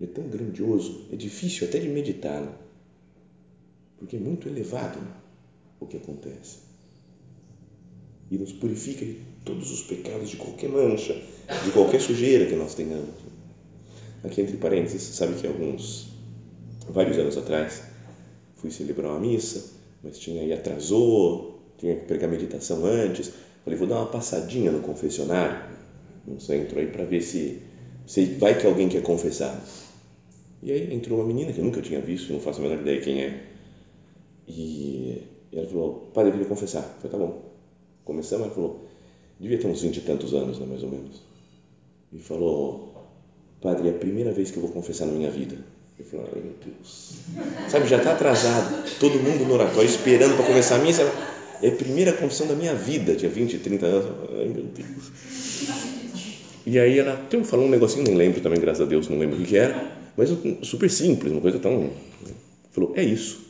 É 0.00 0.06
tão 0.06 0.28
grandioso, 0.28 1.06
é 1.12 1.16
difícil 1.16 1.68
até 1.68 1.78
de 1.78 1.88
meditar, 1.88 2.46
porque 3.98 4.16
é 4.16 4.18
muito 4.18 4.48
elevado 4.48 4.98
o 5.78 5.86
que 5.86 5.96
acontece. 5.96 6.58
E 8.30 8.36
nos 8.36 8.52
purifica 8.52 9.04
de 9.04 9.20
todos 9.44 9.70
os 9.70 9.82
pecados, 9.82 10.30
de 10.30 10.36
qualquer 10.36 10.70
mancha, 10.70 11.14
de 11.64 11.70
qualquer 11.72 12.00
sujeira 12.00 12.46
que 12.46 12.56
nós 12.56 12.74
tenhamos. 12.74 13.14
Aqui 14.24 14.40
entre 14.40 14.56
parênteses, 14.56 15.02
sabe 15.02 15.34
que 15.34 15.46
alguns, 15.46 16.08
vários 16.88 17.18
anos 17.18 17.36
atrás, 17.36 17.93
fui 18.64 18.70
celebrar 18.70 19.10
uma 19.10 19.20
missa, 19.20 19.62
mas 20.02 20.18
tinha 20.18 20.40
aí 20.40 20.50
atrasou, 20.50 21.60
tinha 21.76 21.94
que 21.96 22.06
pregar 22.06 22.30
meditação 22.30 22.86
antes. 22.86 23.30
Falei, 23.62 23.78
vou 23.78 23.86
dar 23.86 23.96
uma 23.96 24.06
passadinha 24.06 24.72
no 24.72 24.80
confessionário, 24.80 25.76
no 26.26 26.40
centro 26.40 26.78
aí, 26.78 26.86
para 26.86 27.04
ver 27.04 27.20
se, 27.20 27.60
se 28.06 28.24
vai 28.24 28.58
que 28.58 28.66
alguém 28.66 28.88
quer 28.88 29.02
confessar. 29.02 29.62
E 30.62 30.72
aí 30.72 30.94
entrou 30.94 31.18
uma 31.18 31.26
menina 31.26 31.52
que 31.52 31.58
eu 31.58 31.64
nunca 31.64 31.82
tinha 31.82 32.00
visto, 32.00 32.32
não 32.32 32.40
faço 32.40 32.60
a 32.60 32.62
menor 32.62 32.80
ideia 32.80 33.00
quem 33.02 33.20
é. 33.20 33.42
E 34.48 35.22
ela 35.52 35.66
falou, 35.66 36.10
padre, 36.14 36.30
eu 36.30 36.32
queria 36.32 36.48
confessar. 36.48 36.84
Eu 37.02 37.10
falei, 37.10 37.10
tá 37.10 37.18
bom. 37.18 37.42
Começamos, 38.02 38.46
ela 38.46 38.54
falou, 38.54 38.86
devia 39.38 39.58
ter 39.58 39.66
uns 39.66 39.82
vinte 39.82 39.98
e 39.98 40.00
tantos 40.00 40.32
anos, 40.32 40.58
né, 40.58 40.64
mais 40.66 40.82
ou 40.82 40.88
menos. 40.88 41.22
E 42.10 42.18
falou, 42.18 42.94
padre, 43.60 43.88
é 43.88 43.90
a 43.90 43.98
primeira 43.98 44.32
vez 44.32 44.50
que 44.50 44.56
eu 44.56 44.62
vou 44.62 44.72
confessar 44.72 45.04
na 45.04 45.12
minha 45.12 45.30
vida. 45.30 45.56
Eu 45.98 46.04
falei, 46.04 46.26
ai 46.34 46.42
meu 46.42 46.54
Deus. 46.64 47.14
Sabe, 47.68 47.86
já 47.86 47.98
está 47.98 48.12
atrasado. 48.12 48.84
Todo 48.98 49.18
mundo 49.18 49.44
no 49.44 49.54
oratório 49.54 49.88
esperando 49.88 50.36
para 50.36 50.46
começar 50.46 50.76
a 50.76 50.78
missa. 50.78 51.02
É 51.62 51.68
a 51.68 51.72
primeira 51.72 52.12
confissão 52.12 52.46
da 52.46 52.54
minha 52.54 52.74
vida. 52.74 53.14
Tinha 53.14 53.30
20, 53.30 53.58
30 53.58 53.86
anos. 53.86 54.06
Ai 54.38 54.46
meu 54.46 54.64
Deus. 54.64 55.12
E 56.66 56.78
aí 56.78 56.98
ela 56.98 57.12
até 57.12 57.42
falou 57.44 57.66
um 57.66 57.70
negocinho, 57.70 58.04
nem 58.04 58.14
lembro 58.14 58.40
também, 58.40 58.58
graças 58.58 58.80
a 58.80 58.88
Deus, 58.88 59.08
não 59.08 59.18
lembro 59.18 59.38
o 59.38 59.44
que 59.44 59.56
era. 59.56 59.92
Mas 60.16 60.30
super 60.62 60.90
simples, 60.90 61.32
uma 61.32 61.40
coisa 61.40 61.58
tão. 61.58 61.90
Falou, 62.72 62.92
é 62.96 63.02
isso. 63.02 63.44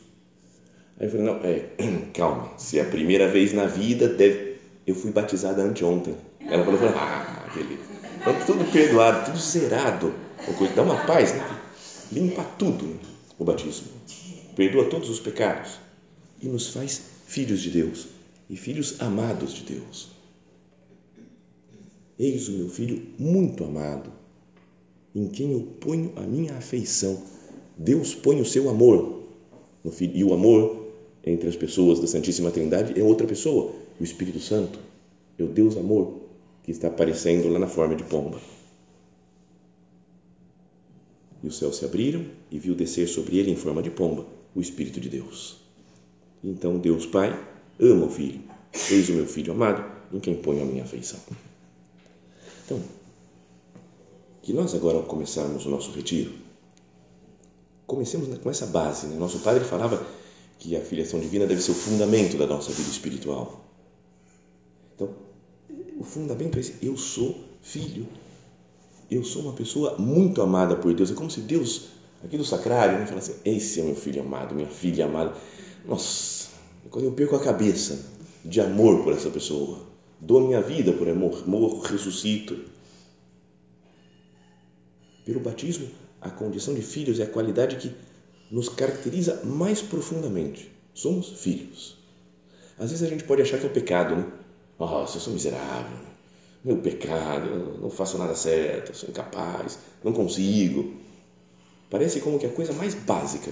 Aí 0.99 1.07
eu 1.07 1.11
falei, 1.11 1.25
não, 1.25 1.35
é, 1.43 1.61
calma, 2.13 2.51
se 2.57 2.77
é 2.77 2.81
a 2.81 2.85
primeira 2.85 3.27
vez 3.27 3.53
na 3.53 3.65
vida, 3.65 4.07
deve, 4.07 4.57
eu 4.85 4.95
fui 4.95 5.11
batizada 5.11 5.61
anteontem. 5.61 6.15
Ela 6.41 6.63
falou, 6.63 6.79
ah, 6.95 7.49
beleza. 7.53 7.81
Então, 8.19 8.35
tudo 8.45 8.71
perdoado, 8.71 9.25
tudo 9.25 9.37
zerado. 9.37 10.13
Dá 10.75 10.83
uma 10.83 11.05
paz, 11.05 11.33
né? 11.33 11.43
Limpa 12.11 12.43
tudo 12.43 12.99
o 13.37 13.43
batismo. 13.43 13.87
Perdoa 14.55 14.85
todos 14.85 15.09
os 15.09 15.19
pecados 15.19 15.79
e 16.41 16.47
nos 16.47 16.67
faz 16.67 17.01
filhos 17.25 17.61
de 17.61 17.69
Deus 17.69 18.07
e 18.49 18.55
filhos 18.55 18.95
amados 18.99 19.53
de 19.53 19.63
Deus. 19.63 20.09
Eis 22.17 22.47
o 22.47 22.53
meu 22.53 22.69
filho 22.69 23.01
muito 23.19 23.63
amado, 23.63 24.09
em 25.13 25.27
quem 25.27 25.51
eu 25.51 25.61
ponho 25.79 26.13
a 26.15 26.21
minha 26.21 26.55
afeição. 26.55 27.21
Deus 27.77 28.15
põe 28.15 28.39
o 28.39 28.45
seu 28.45 28.69
amor 28.69 29.23
no 29.83 29.91
filho, 29.91 30.15
e 30.15 30.23
o 30.23 30.33
amor 30.33 30.85
entre 31.25 31.49
as 31.49 31.55
pessoas 31.55 31.99
da 31.99 32.07
Santíssima 32.07 32.51
Trindade 32.51 32.99
é 32.99 33.03
outra 33.03 33.27
pessoa, 33.27 33.73
o 33.99 34.03
Espírito 34.03 34.39
Santo, 34.39 34.79
é 35.37 35.43
o 35.43 35.47
Deus 35.47 35.75
amor 35.75 36.21
que 36.63 36.71
está 36.71 36.87
aparecendo 36.87 37.49
lá 37.49 37.59
na 37.59 37.67
forma 37.67 37.95
de 37.95 38.03
pomba. 38.03 38.39
E 41.45 41.47
os 41.47 41.59
céus 41.59 41.77
se 41.77 41.85
abriram 41.85 42.25
e 42.49 42.57
viu 42.57 42.73
descer 42.73 43.07
sobre 43.07 43.37
ele 43.37 43.51
em 43.51 43.55
forma 43.55 43.83
de 43.83 43.91
pomba 43.91 44.25
o 44.55 44.59
Espírito 44.59 44.99
de 44.99 45.09
Deus. 45.09 45.57
Então 46.43 46.79
Deus 46.79 47.05
Pai 47.05 47.39
ama 47.79 48.07
o 48.07 48.09
Filho. 48.09 48.41
Eis 48.89 49.09
o 49.09 49.13
meu 49.13 49.27
Filho 49.27 49.53
amado, 49.53 49.85
em 50.11 50.19
quem 50.19 50.41
ponho 50.41 50.63
a 50.63 50.65
minha 50.65 50.83
afeição. 50.83 51.19
Então, 52.65 52.81
que 54.41 54.53
nós 54.53 54.73
agora, 54.73 55.03
começarmos 55.03 55.67
o 55.67 55.69
nosso 55.69 55.91
retiro, 55.91 56.31
comecemos 57.85 58.35
com 58.39 58.49
essa 58.49 58.65
base. 58.65 59.05
Né? 59.05 59.15
Nosso 59.15 59.37
Padre 59.37 59.63
falava 59.65 60.03
que 60.57 60.75
a 60.75 60.81
filiação 60.81 61.19
divina 61.19 61.45
deve 61.45 61.61
ser 61.61 61.71
o 61.71 61.75
fundamento 61.75 62.37
da 62.37 62.47
nossa 62.47 62.71
vida 62.71 62.89
espiritual. 62.89 63.63
Então, 64.95 65.13
o 65.99 66.03
fundamento 66.03 66.57
é 66.57 66.61
esse: 66.61 66.73
eu 66.81 66.97
sou 66.97 67.39
filho. 67.61 68.07
Eu 69.09 69.23
sou 69.23 69.43
uma 69.43 69.53
pessoa 69.53 69.97
muito 69.97 70.41
amada 70.41 70.75
por 70.75 70.93
Deus. 70.93 71.11
É 71.11 71.13
como 71.13 71.29
se 71.29 71.41
Deus, 71.41 71.87
aqui 72.23 72.37
do 72.37 72.45
sacrário, 72.45 72.97
né, 72.97 73.05
falasse: 73.05 73.35
Esse 73.45 73.79
é 73.79 73.83
meu 73.83 73.95
filho 73.95 74.21
amado, 74.21 74.55
minha 74.55 74.67
filha 74.67 75.05
amada. 75.05 75.33
Nossa, 75.85 76.49
quando 76.89 77.05
eu 77.05 77.11
perco 77.11 77.35
a 77.35 77.39
cabeça 77.39 77.99
de 78.43 78.59
amor 78.59 79.03
por 79.03 79.13
essa 79.13 79.29
pessoa, 79.29 79.79
dou 80.19 80.41
minha 80.41 80.61
vida 80.61 80.91
por 80.93 81.07
amor, 81.07 81.47
morro, 81.47 81.81
ressuscito. 81.81 82.57
Pelo 85.23 85.39
batismo, 85.39 85.87
a 86.21 86.29
condição 86.29 86.73
de 86.73 86.81
filhos 86.81 87.19
é 87.19 87.23
a 87.23 87.29
qualidade 87.29 87.75
que 87.77 87.91
nos 88.51 88.69
caracteriza 88.69 89.41
mais 89.43 89.81
profundamente. 89.81 90.71
Somos 90.93 91.29
filhos. 91.29 91.97
Às 92.77 92.91
vezes 92.91 93.05
a 93.05 93.09
gente 93.09 93.23
pode 93.23 93.41
achar 93.41 93.59
que 93.59 93.65
é 93.65 93.69
o 93.69 93.73
pecado, 93.73 94.15
né? 94.15 94.25
Nossa, 94.79 95.17
eu 95.17 95.21
sou 95.21 95.33
miserável, 95.33 95.97
meu 96.65 96.77
pecado, 96.77 97.79
não 97.79 97.91
faço 97.91 98.17
nada 98.17 98.33
certo, 98.33 98.97
sou 98.97 99.07
incapaz, 99.07 99.77
não 100.03 100.11
consigo. 100.11 100.95
Parece 101.91 102.19
como 102.19 102.39
que 102.39 102.47
a 102.47 102.49
coisa 102.49 102.73
mais 102.73 102.95
básica, 102.95 103.51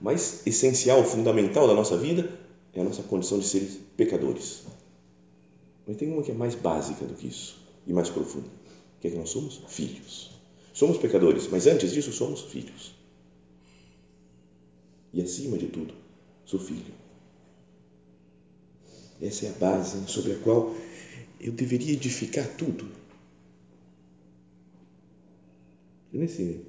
mais 0.00 0.44
essencial, 0.44 1.04
fundamental 1.04 1.68
da 1.68 1.74
nossa 1.74 1.96
vida 1.96 2.28
é 2.74 2.80
a 2.80 2.84
nossa 2.84 3.04
condição 3.04 3.38
de 3.38 3.46
seres 3.46 3.78
pecadores. 3.96 4.64
Mas 5.86 5.96
tem 5.96 6.12
uma 6.12 6.22
que 6.22 6.32
é 6.32 6.34
mais 6.34 6.56
básica 6.56 7.04
do 7.04 7.14
que 7.14 7.28
isso 7.28 7.56
e 7.86 7.92
mais 7.92 8.10
profunda, 8.10 8.48
que 9.00 9.06
é 9.06 9.10
que 9.12 9.16
nós 9.16 9.30
somos 9.30 9.62
filhos. 9.68 10.32
Somos 10.74 10.98
pecadores, 10.98 11.48
mas 11.48 11.68
antes 11.68 11.92
disso 11.92 12.12
somos 12.12 12.40
filhos. 12.42 12.92
E 15.12 15.22
acima 15.22 15.56
de 15.56 15.68
tudo, 15.68 15.94
sou 16.44 16.58
filho. 16.58 16.92
Essa 19.22 19.46
é 19.46 19.48
a 19.50 19.52
base 19.52 20.06
sobre 20.08 20.32
a 20.32 20.36
qual 20.36 20.74
eu 21.40 21.52
deveria 21.52 21.92
edificar 21.92 22.46
tudo. 22.56 22.86
Nesse 26.12 26.60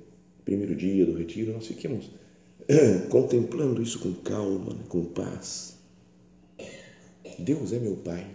primeiro 0.44 0.76
dia 0.76 1.06
do 1.06 1.18
retiro, 1.18 1.54
nós 1.54 1.68
fiquemos 1.68 2.10
contemplando 3.10 3.82
isso 3.82 4.00
com 4.00 4.14
calma, 4.14 4.74
né, 4.74 4.84
com 4.88 5.06
paz. 5.06 5.78
Deus 7.38 7.72
é 7.72 7.80
meu 7.80 7.96
Pai. 7.96 8.28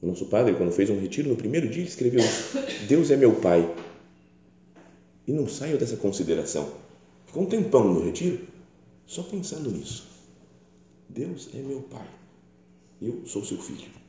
O 0.00 0.06
nosso 0.06 0.26
padre, 0.26 0.54
quando 0.54 0.70
fez 0.70 0.90
um 0.90 1.00
retiro, 1.00 1.30
no 1.30 1.36
primeiro 1.36 1.68
dia, 1.68 1.80
ele 1.80 1.88
escreveu 1.88 2.20
Deus 2.88 3.10
é 3.10 3.16
meu 3.16 3.34
Pai. 3.40 3.74
E 5.26 5.32
não 5.32 5.48
saio 5.48 5.78
dessa 5.78 5.96
consideração. 5.96 6.72
Ficou 7.26 7.42
um 7.42 7.46
tempão 7.46 7.92
no 7.92 8.04
retiro 8.04 8.46
só 9.06 9.22
pensando 9.22 9.70
nisso. 9.70 10.06
Deus 11.08 11.48
é 11.54 11.58
meu 11.58 11.80
Pai. 11.82 12.06
Eu 13.00 13.26
sou 13.26 13.44
seu 13.44 13.58
filho. 13.58 14.03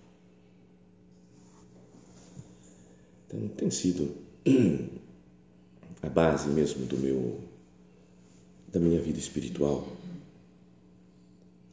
Então, 3.35 3.47
tem 3.49 3.69
sido 3.69 4.15
a 6.01 6.09
base 6.09 6.47
mesmo 6.49 6.85
do 6.85 6.97
meu 6.97 7.39
da 8.71 8.79
minha 8.79 9.01
vida 9.01 9.19
espiritual 9.19 9.87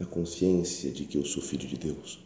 a 0.01 0.05
consciência 0.05 0.91
de 0.91 1.05
que 1.05 1.17
eu 1.17 1.25
sou 1.25 1.43
filho 1.43 1.67
de 1.67 1.77
Deus. 1.77 2.19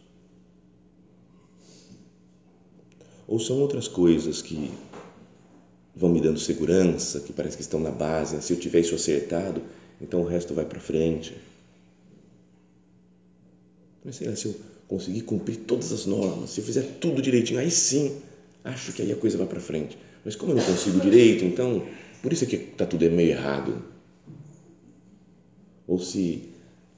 Ou 3.27 3.39
são 3.39 3.59
outras 3.59 3.87
coisas 3.87 4.41
que 4.41 4.71
vão 5.95 6.09
me 6.09 6.21
dando 6.21 6.39
segurança, 6.39 7.19
que 7.19 7.33
parece 7.33 7.57
que 7.57 7.61
estão 7.61 7.79
na 7.79 7.91
base. 7.91 8.41
Se 8.41 8.53
eu 8.53 8.59
tiver 8.59 8.79
isso 8.79 8.95
acertado, 8.95 9.61
então 10.01 10.21
o 10.21 10.25
resto 10.25 10.53
vai 10.53 10.65
para 10.65 10.79
frente. 10.79 11.35
Mas 14.03 14.15
sei 14.15 14.29
lá, 14.29 14.35
se 14.35 14.45
eu 14.45 14.55
conseguir 14.87 15.21
cumprir 15.21 15.57
todas 15.57 15.91
as 15.91 16.05
normas, 16.05 16.51
se 16.51 16.61
eu 16.61 16.65
fizer 16.65 16.97
tudo 16.99 17.21
direitinho, 17.21 17.59
aí 17.59 17.69
sim, 17.69 18.21
acho 18.67 18.93
que 18.93 19.01
aí 19.01 19.11
a 19.11 19.15
coisa 19.15 19.37
vai 19.37 19.47
para 19.47 19.59
frente. 19.59 19.97
Mas 20.23 20.35
como 20.35 20.51
eu 20.51 20.55
não 20.57 20.63
consigo 20.63 20.99
direito, 20.99 21.45
então, 21.45 21.83
por 22.21 22.33
isso 22.33 22.43
é 22.43 22.47
que 22.47 22.55
está 22.55 22.85
tudo 22.85 23.09
meio 23.09 23.31
errado. 23.31 23.81
Ou 25.87 25.99
se 25.99 26.49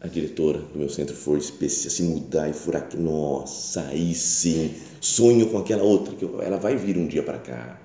a 0.01 0.07
diretora 0.07 0.59
do 0.59 0.79
meu 0.79 0.89
centro 0.89 1.15
for 1.15 1.37
especial, 1.37 1.91
se 1.91 2.03
mudar 2.03 2.49
e 2.49 2.53
furar 2.53 2.83
aqui, 2.83 2.97
nossa, 2.97 3.81
aí 3.87 4.15
sim, 4.15 4.73
sonho 5.01 5.47
com 5.49 5.57
aquela 5.57 5.83
outra, 5.83 6.15
que 6.15 6.25
ela 6.25 6.57
vai 6.57 6.75
vir 6.75 6.97
um 6.97 7.05
dia 7.05 7.21
para 7.21 7.37
cá. 7.37 7.79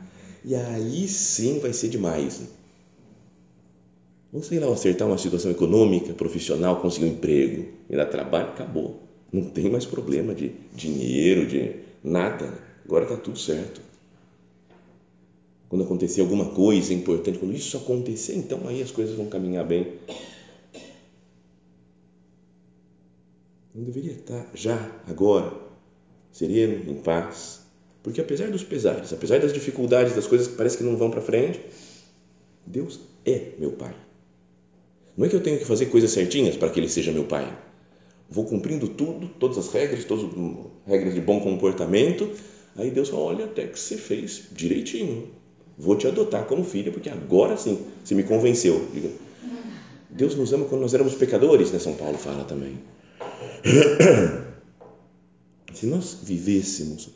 E 0.44 0.54
aí 0.54 1.08
sim 1.08 1.58
vai 1.58 1.72
ser 1.72 1.88
demais. 1.88 2.42
Ou 4.32 4.42
sei 4.42 4.58
lá, 4.58 4.72
acertar 4.72 5.06
uma 5.06 5.18
situação 5.18 5.50
econômica, 5.50 6.12
profissional, 6.12 6.80
conseguir 6.80 7.06
um 7.06 7.10
emprego, 7.10 7.68
me 7.88 7.96
dar 7.96 8.06
trabalho, 8.06 8.48
acabou. 8.48 9.02
Não 9.32 9.42
tem 9.44 9.70
mais 9.70 9.84
problema 9.84 10.34
de 10.34 10.52
dinheiro, 10.74 11.46
de 11.46 11.76
nada. 12.02 12.52
Agora 12.84 13.04
está 13.04 13.16
tudo 13.16 13.38
certo. 13.38 13.80
Quando 15.68 15.84
acontecer 15.84 16.20
alguma 16.20 16.46
coisa 16.46 16.92
importante, 16.92 17.38
quando 17.38 17.54
isso 17.54 17.76
acontecer, 17.76 18.36
então 18.36 18.68
aí 18.68 18.82
as 18.82 18.90
coisas 18.90 19.16
vão 19.16 19.26
caminhar 19.26 19.66
bem. 19.66 19.98
Não 23.74 23.82
deveria 23.82 24.12
estar 24.12 24.48
já, 24.54 24.78
agora, 25.08 25.52
sereno, 26.30 26.88
em 26.88 26.94
paz, 26.94 27.60
porque 28.04 28.20
apesar 28.20 28.50
dos 28.50 28.62
pesares, 28.62 29.12
apesar 29.12 29.40
das 29.40 29.52
dificuldades, 29.52 30.14
das 30.14 30.26
coisas 30.26 30.46
que 30.46 30.54
parece 30.54 30.76
que 30.76 30.84
não 30.84 30.96
vão 30.96 31.10
para 31.10 31.20
frente, 31.20 31.60
Deus 32.66 33.00
é 33.24 33.52
meu 33.58 33.72
Pai. 33.72 33.96
Não 35.16 35.26
é 35.26 35.28
que 35.28 35.36
eu 35.36 35.42
tenho 35.42 35.58
que 35.58 35.64
fazer 35.64 35.86
coisas 35.86 36.10
certinhas 36.10 36.56
para 36.56 36.70
que 36.70 36.78
Ele 36.78 36.88
seja 36.88 37.10
meu 37.12 37.24
Pai. 37.24 37.56
Vou 38.28 38.44
cumprindo 38.44 38.88
tudo, 38.88 39.28
todas 39.28 39.58
as 39.58 39.72
regras, 39.72 40.04
todas 40.04 40.24
as 40.24 40.30
regras 40.86 41.14
de 41.14 41.20
bom 41.20 41.40
comportamento. 41.40 42.30
Aí 42.76 42.90
Deus 42.90 43.08
fala: 43.08 43.22
Olha, 43.22 43.44
até 43.44 43.66
que 43.66 43.78
você 43.78 43.96
fez 43.96 44.44
direitinho. 44.52 45.28
Vou 45.76 45.96
te 45.96 46.06
adotar 46.06 46.46
como 46.46 46.62
filha, 46.62 46.92
porque 46.92 47.10
agora 47.10 47.56
sim 47.56 47.84
você 48.04 48.14
me 48.14 48.22
convenceu. 48.22 48.88
Deus 50.08 50.36
nos 50.36 50.52
ama 50.52 50.66
quando 50.66 50.82
nós 50.82 50.94
éramos 50.94 51.14
pecadores, 51.14 51.72
né? 51.72 51.80
São 51.80 51.94
Paulo 51.94 52.16
fala 52.16 52.44
também. 52.44 52.78
Se 55.74 55.86
nós 55.86 56.18
vivêssemos 56.22 57.08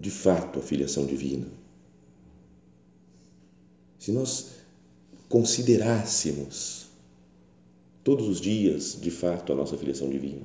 de 0.00 0.10
fato 0.10 0.58
a 0.58 0.62
filiação 0.62 1.04
divina, 1.04 1.46
se 3.98 4.12
nós 4.12 4.52
considerássemos 5.28 6.86
todos 8.02 8.28
os 8.28 8.40
dias 8.40 8.98
de 9.00 9.10
fato 9.10 9.52
a 9.52 9.56
nossa 9.56 9.76
filiação 9.76 10.08
divina. 10.08 10.42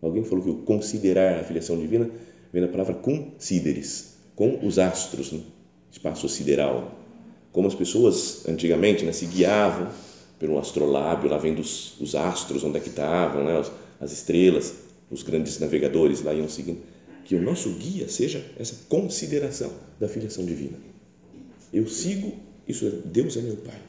Alguém 0.00 0.24
falou 0.24 0.44
que 0.44 0.50
o 0.50 0.56
considerar 0.56 1.38
a 1.38 1.44
filiação 1.44 1.78
divina 1.78 2.10
vem 2.52 2.62
da 2.62 2.68
palavra 2.68 2.94
consideres, 2.94 4.14
com 4.34 4.66
os 4.66 4.78
astros, 4.78 5.32
né? 5.32 5.40
espaço 5.90 6.28
sideral. 6.28 6.98
Como 7.52 7.66
as 7.66 7.74
pessoas 7.74 8.46
antigamente 8.48 9.04
né, 9.04 9.12
se 9.12 9.26
guiavam 9.26 9.88
pelo 10.38 10.58
astrolábio, 10.58 11.28
lá 11.28 11.36
vendo 11.36 11.60
os, 11.60 12.00
os 12.00 12.14
astros, 12.14 12.62
onde 12.62 12.78
é 12.78 12.80
que 12.80 12.88
estavam, 12.88 13.44
né, 13.44 13.58
as, 13.58 13.70
as 14.00 14.12
estrelas, 14.12 14.74
os 15.10 15.22
grandes 15.22 15.58
navegadores 15.58 16.22
lá 16.22 16.32
iam 16.32 16.48
seguindo 16.48 16.80
que 17.30 17.36
o 17.36 17.40
nosso 17.40 17.70
guia 17.74 18.08
seja 18.08 18.44
essa 18.58 18.74
consideração 18.88 19.72
da 20.00 20.08
filiação 20.08 20.44
divina. 20.44 20.76
Eu 21.72 21.86
sigo, 21.86 22.36
isso 22.66 22.84
é, 22.84 22.90
Deus 22.90 23.36
é 23.36 23.40
meu 23.40 23.56
Pai. 23.56 23.80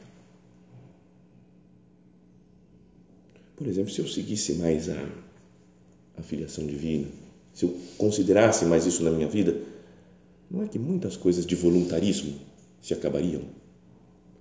Por 3.56 3.66
exemplo, 3.66 3.92
se 3.92 4.00
eu 4.00 4.06
seguisse 4.06 4.54
mais 4.54 4.88
a, 4.88 5.08
a 6.16 6.22
filiação 6.22 6.64
divina, 6.64 7.08
se 7.52 7.64
eu 7.64 7.76
considerasse 7.98 8.64
mais 8.64 8.86
isso 8.86 9.02
na 9.02 9.10
minha 9.10 9.28
vida, 9.28 9.56
não 10.50 10.62
é 10.62 10.68
que 10.68 10.78
muitas 10.78 11.16
coisas 11.16 11.46
de 11.46 11.54
voluntarismo 11.54 12.34
se 12.80 12.92
acabariam? 12.92 13.42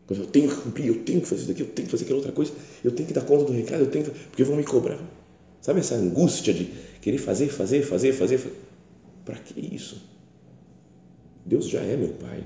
Eu 0.10 0.26
tenho 0.26 0.50
que 0.50 0.56
cumprir, 0.56 0.88
eu 0.88 1.04
tenho 1.04 1.22
que 1.22 1.28
fazer 1.28 1.44
isso 1.44 1.52
daqui, 1.52 1.62
eu 1.62 1.68
tenho 1.68 1.86
que 1.86 1.92
fazer 1.92 2.04
aquela 2.04 2.18
outra 2.18 2.34
coisa, 2.34 2.52
eu 2.84 2.92
tenho 2.92 3.08
que 3.08 3.14
dar 3.14 3.22
conta 3.22 3.46
do 3.46 3.54
recado, 3.54 3.82
eu 3.82 3.90
tenho 3.90 4.06
que, 4.06 4.12
porque 4.12 4.44
vão 4.44 4.58
me 4.58 4.64
cobrar. 4.64 5.00
Sabe 5.62 5.80
essa 5.80 5.96
angústia 5.96 6.54
de 6.54 6.66
querer 7.02 7.18
fazer, 7.18 7.48
fazer, 7.48 7.84
fazer, 7.84 8.12
fazer? 8.12 8.38
fazer? 8.38 8.56
Para 9.24 9.38
que 9.38 9.74
isso? 9.74 10.02
Deus 11.46 11.68
já 11.68 11.80
é 11.80 11.96
meu 11.96 12.10
Pai. 12.10 12.44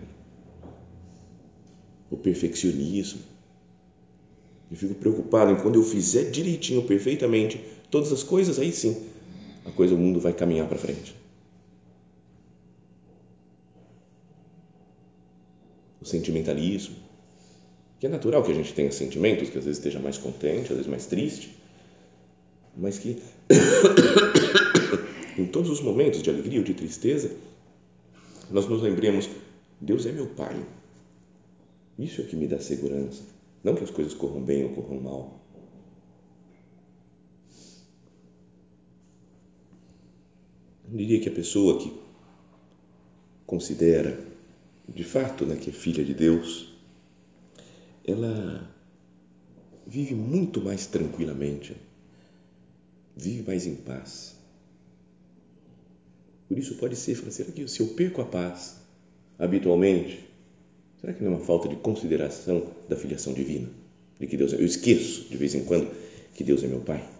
O 2.12 2.18
perfeccionismo. 2.18 3.22
Eu 4.70 4.78
fico 4.78 4.94
preocupado 4.96 5.52
em 5.52 5.56
quando 5.56 5.76
eu 5.76 5.84
fizer 5.84 6.30
direitinho, 6.30 6.84
perfeitamente, 6.84 7.64
todas 7.90 8.12
as 8.12 8.24
coisas, 8.24 8.60
aí 8.60 8.72
sim, 8.72 8.96
a 9.66 9.72
coisa, 9.72 9.96
o 9.96 9.98
mundo 9.98 10.20
vai 10.20 10.34
caminhar 10.34 10.68
para 10.68 10.78
frente. 10.78 11.16
O 16.00 16.06
sentimentalismo, 16.06 16.96
que 18.00 18.06
é 18.06 18.10
natural 18.10 18.44
que 18.44 18.52
a 18.52 18.56
gente 18.56 18.74
tenha 18.74 18.92
sentimentos, 18.92 19.50
que 19.50 19.58
às 19.58 19.66
vezes 19.66 19.80
esteja 19.80 20.00
mais 20.00 20.18
contente, 20.18 20.72
às 20.72 20.78
vezes 20.78 20.88
mais 20.88 21.08
triste, 21.08 21.58
mas 22.78 23.00
que 23.00 23.22
em 25.38 25.46
todos 25.46 25.72
os 25.72 25.82
momentos 25.82 26.22
de 26.22 26.30
alegria 26.30 26.60
ou 26.60 26.66
de 26.66 26.74
tristeza, 26.74 27.32
nós 28.52 28.68
nos 28.68 28.84
lembremos: 28.84 29.28
Deus 29.82 30.06
é 30.06 30.12
meu 30.12 30.28
Pai. 30.28 30.64
Isso 31.98 32.22
é 32.22 32.24
o 32.24 32.28
que 32.28 32.36
me 32.36 32.48
dá 32.48 32.60
segurança. 32.60 33.24
Não 33.64 33.74
que 33.74 33.84
as 33.84 33.90
coisas 33.90 34.14
corram 34.14 34.42
bem 34.42 34.64
ou 34.64 34.70
corram 34.70 35.00
mal. 35.00 35.45
Eu 40.92 40.98
diria 40.98 41.20
que 41.20 41.30
a 41.30 41.32
pessoa 41.32 41.80
que 41.80 41.92
considera 43.46 44.20
de 44.88 45.04
fato 45.04 45.46
né, 45.46 45.56
que 45.56 45.70
é 45.70 45.74
filha 45.74 46.04
de 46.04 46.14
Deus, 46.14 46.74
ela 48.06 48.70
vive 49.86 50.14
muito 50.14 50.62
mais 50.62 50.86
tranquilamente, 50.86 51.76
vive 53.16 53.44
mais 53.44 53.66
em 53.66 53.76
paz. 53.76 54.36
Por 56.48 56.58
isso 56.58 56.76
pode 56.76 56.96
ser, 56.96 57.16
será 57.32 57.52
que 57.52 57.68
se 57.68 57.80
eu 57.80 57.88
perco 57.88 58.22
a 58.22 58.26
paz 58.26 58.76
habitualmente, 59.40 60.20
será 61.02 61.14
que 61.14 61.24
não 61.24 61.34
é 61.34 61.36
uma 61.36 61.46
falta 61.46 61.68
de 61.68 61.76
consideração 61.76 62.72
da 62.88 62.96
filiação 62.96 63.34
divina? 63.34 63.68
De 64.20 64.28
que 64.28 64.38
Deus 64.38 64.54
é, 64.54 64.58
eu 64.58 64.66
esqueço 64.66 65.28
de 65.30 65.38
vez 65.38 65.56
em 65.56 65.66
quando 65.66 65.90
que 66.34 66.44
Deus 66.44 66.64
é 66.64 66.68
meu 66.68 66.82
Pai. 66.82 67.15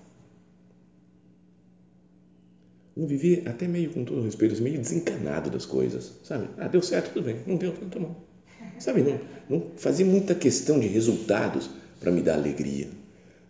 Um 2.96 3.06
viver 3.06 3.44
até 3.48 3.68
meio, 3.68 3.90
com 3.90 4.06
todo 4.06 4.22
respeito, 4.22 4.62
meio 4.62 4.80
desencanado 4.80 5.50
das 5.50 5.66
coisas, 5.66 6.14
sabe? 6.24 6.48
Ah, 6.58 6.68
deu 6.68 6.82
certo, 6.82 7.14
tudo 7.14 7.26
bem. 7.26 7.38
Não 7.46 7.58
deu, 7.58 7.74
tá 7.74 8.00
bom. 8.00 8.16
Sabe, 8.80 9.02
não, 9.02 9.20
não 9.50 9.72
fazer 9.78 10.04
muita 10.04 10.34
questão 10.36 10.80
de 10.80 10.88
resultados 10.88 11.70
para 12.00 12.12
me 12.12 12.22
dar 12.22 12.36
alegria. 12.36 12.88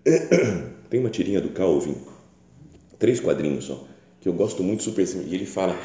Tem 0.90 1.00
uma 1.00 1.10
tirinha 1.10 1.42
do 1.42 1.50
Calvin, 1.50 1.96
três 3.00 3.20
quadrinhos 3.20 3.66
só, 3.66 3.88
que 4.22 4.30
eu 4.30 4.34
gosto 4.34 4.64
muito, 4.64 4.84
super 4.84 5.06
e 5.06 5.36
ele 5.36 5.46
fala 5.46 5.76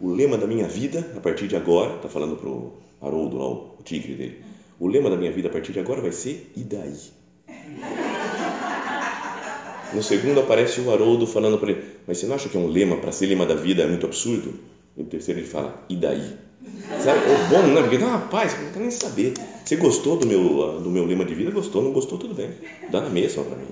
o 0.00 0.08
lema 0.08 0.36
da 0.36 0.46
minha 0.46 0.66
vida 0.66 1.06
a 1.16 1.20
partir 1.20 1.46
de 1.46 1.56
agora, 1.56 1.96
está 1.96 2.08
falando 2.08 2.36
para 2.36 2.48
o 2.48 2.74
Haroldo, 3.00 3.36
lá, 3.36 3.48
o 3.48 3.82
tigre 3.84 4.14
dele, 4.14 4.42
o 4.78 4.86
lema 4.86 5.10
da 5.10 5.16
minha 5.16 5.32
vida 5.32 5.48
a 5.48 5.52
partir 5.52 5.72
de 5.72 5.80
agora 5.80 6.00
vai 6.00 6.12
ser 6.12 6.50
e 6.56 6.64
daí? 6.64 8.05
No 9.94 10.02
segundo 10.02 10.40
aparece 10.40 10.80
o 10.80 10.90
Haroldo 10.90 11.26
falando 11.26 11.58
para 11.58 11.70
ele, 11.70 11.82
mas 12.06 12.18
você 12.18 12.26
não 12.26 12.34
acha 12.34 12.48
que 12.48 12.56
é 12.56 12.60
um 12.60 12.66
lema, 12.66 12.96
para 12.96 13.12
ser 13.12 13.26
lema 13.26 13.46
da 13.46 13.54
vida 13.54 13.82
é 13.82 13.86
muito 13.86 14.06
absurdo? 14.06 14.54
E 14.96 15.02
no 15.02 15.08
terceiro 15.08 15.40
ele 15.40 15.46
fala, 15.46 15.84
e 15.88 15.96
daí? 15.96 16.36
Sabe? 17.02 17.20
É 17.20 17.48
bom, 17.48 17.66
né? 17.68 17.82
Porque 17.82 17.98
dá 17.98 18.06
uma 18.06 18.28
paz, 18.28 18.58
não 18.60 18.70
quero 18.70 18.80
nem 18.80 18.90
saber. 18.90 19.34
Você 19.64 19.76
gostou 19.76 20.16
do 20.16 20.26
meu, 20.26 20.80
do 20.80 20.90
meu 20.90 21.04
lema 21.04 21.24
de 21.24 21.34
vida? 21.34 21.50
Gostou, 21.50 21.82
não 21.82 21.92
gostou, 21.92 22.18
tudo 22.18 22.34
bem. 22.34 22.50
Dá 22.90 23.00
na 23.00 23.10
mesma 23.10 23.44
para 23.44 23.56
mim. 23.56 23.66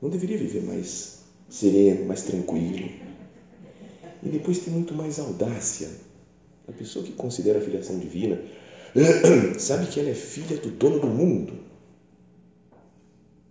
Não 0.00 0.08
deveria 0.08 0.38
viver 0.38 0.62
mais 0.62 1.18
sereno, 1.48 2.06
mais 2.06 2.22
tranquilo. 2.22 2.88
E 4.22 4.28
depois 4.28 4.58
tem 4.58 4.72
muito 4.72 4.94
mais 4.94 5.18
audácia. 5.18 5.88
A 6.68 6.72
pessoa 6.72 7.04
que 7.04 7.12
considera 7.12 7.58
a 7.58 7.62
filiação 7.62 7.98
divina 7.98 8.40
sabe 9.58 9.86
que 9.86 9.98
ela 9.98 10.10
é 10.10 10.14
filha 10.14 10.56
do 10.56 10.70
dono 10.70 11.00
do 11.00 11.06
mundo. 11.06 11.67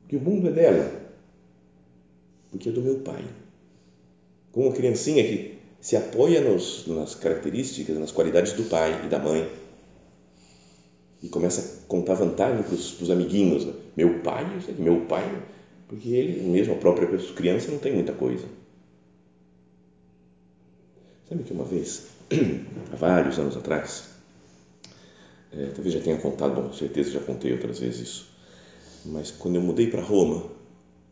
Que 0.07 0.15
o 0.15 0.21
mundo 0.21 0.47
é 0.47 0.51
dela. 0.51 0.91
Porque 2.51 2.69
é 2.69 2.71
do 2.71 2.81
meu 2.81 2.99
pai. 2.99 3.23
Como 4.51 4.67
uma 4.67 4.75
criancinha 4.75 5.23
que 5.23 5.57
se 5.79 5.95
apoia 5.95 6.41
nos, 6.41 6.87
nas 6.87 7.15
características, 7.15 7.97
nas 7.97 8.11
qualidades 8.11 8.53
do 8.53 8.63
pai 8.63 9.05
e 9.05 9.09
da 9.09 9.19
mãe. 9.19 9.49
E 11.21 11.29
começa 11.29 11.61
a 11.61 11.87
contar 11.87 12.13
vantagem 12.13 12.63
para 12.63 12.73
os 12.73 13.11
amiguinhos. 13.11 13.65
Né? 13.65 13.73
Meu 13.95 14.19
pai, 14.19 14.45
meu 14.77 15.01
pai 15.01 15.43
porque 15.87 16.09
ele, 16.09 16.41
mesmo 16.49 16.73
a 16.73 16.77
própria 16.77 17.07
criança, 17.33 17.71
não 17.71 17.79
tem 17.79 17.93
muita 17.93 18.13
coisa. 18.13 18.45
Sabe 21.29 21.43
que 21.43 21.53
uma 21.53 21.63
vez, 21.63 22.07
há 22.91 22.95
vários 22.95 23.39
anos 23.39 23.55
atrás, 23.55 24.09
é, 25.53 25.67
talvez 25.67 25.93
já 25.93 26.01
tenha 26.01 26.17
contado, 26.17 26.55
bom, 26.55 26.73
certeza 26.73 27.11
já 27.11 27.19
contei 27.21 27.53
outras 27.53 27.79
vezes 27.79 28.01
isso, 28.01 28.29
mas 29.07 29.31
quando 29.31 29.55
eu 29.55 29.61
mudei 29.61 29.87
para 29.87 30.01
Roma, 30.01 30.43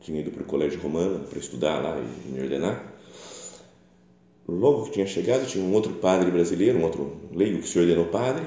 tinha 0.02 0.22
ido 0.22 0.32
para 0.32 0.44
o 0.44 0.46
colégio 0.46 0.80
romano 0.80 1.26
para 1.28 1.40
estudar 1.40 1.82
lá 1.82 1.98
e 2.00 2.32
me 2.32 2.42
ordenar, 2.42 2.94
logo 4.48 4.86
que 4.86 4.92
tinha 4.92 5.08
chegado, 5.08 5.48
tinha 5.48 5.64
um 5.64 5.74
outro 5.74 5.94
padre 5.94 6.30
brasileiro, 6.30 6.80
um 6.80 6.84
outro 6.84 7.18
leigo 7.32 7.60
que 7.60 7.68
se 7.68 7.80
ordenou 7.80 8.06
padre, 8.06 8.46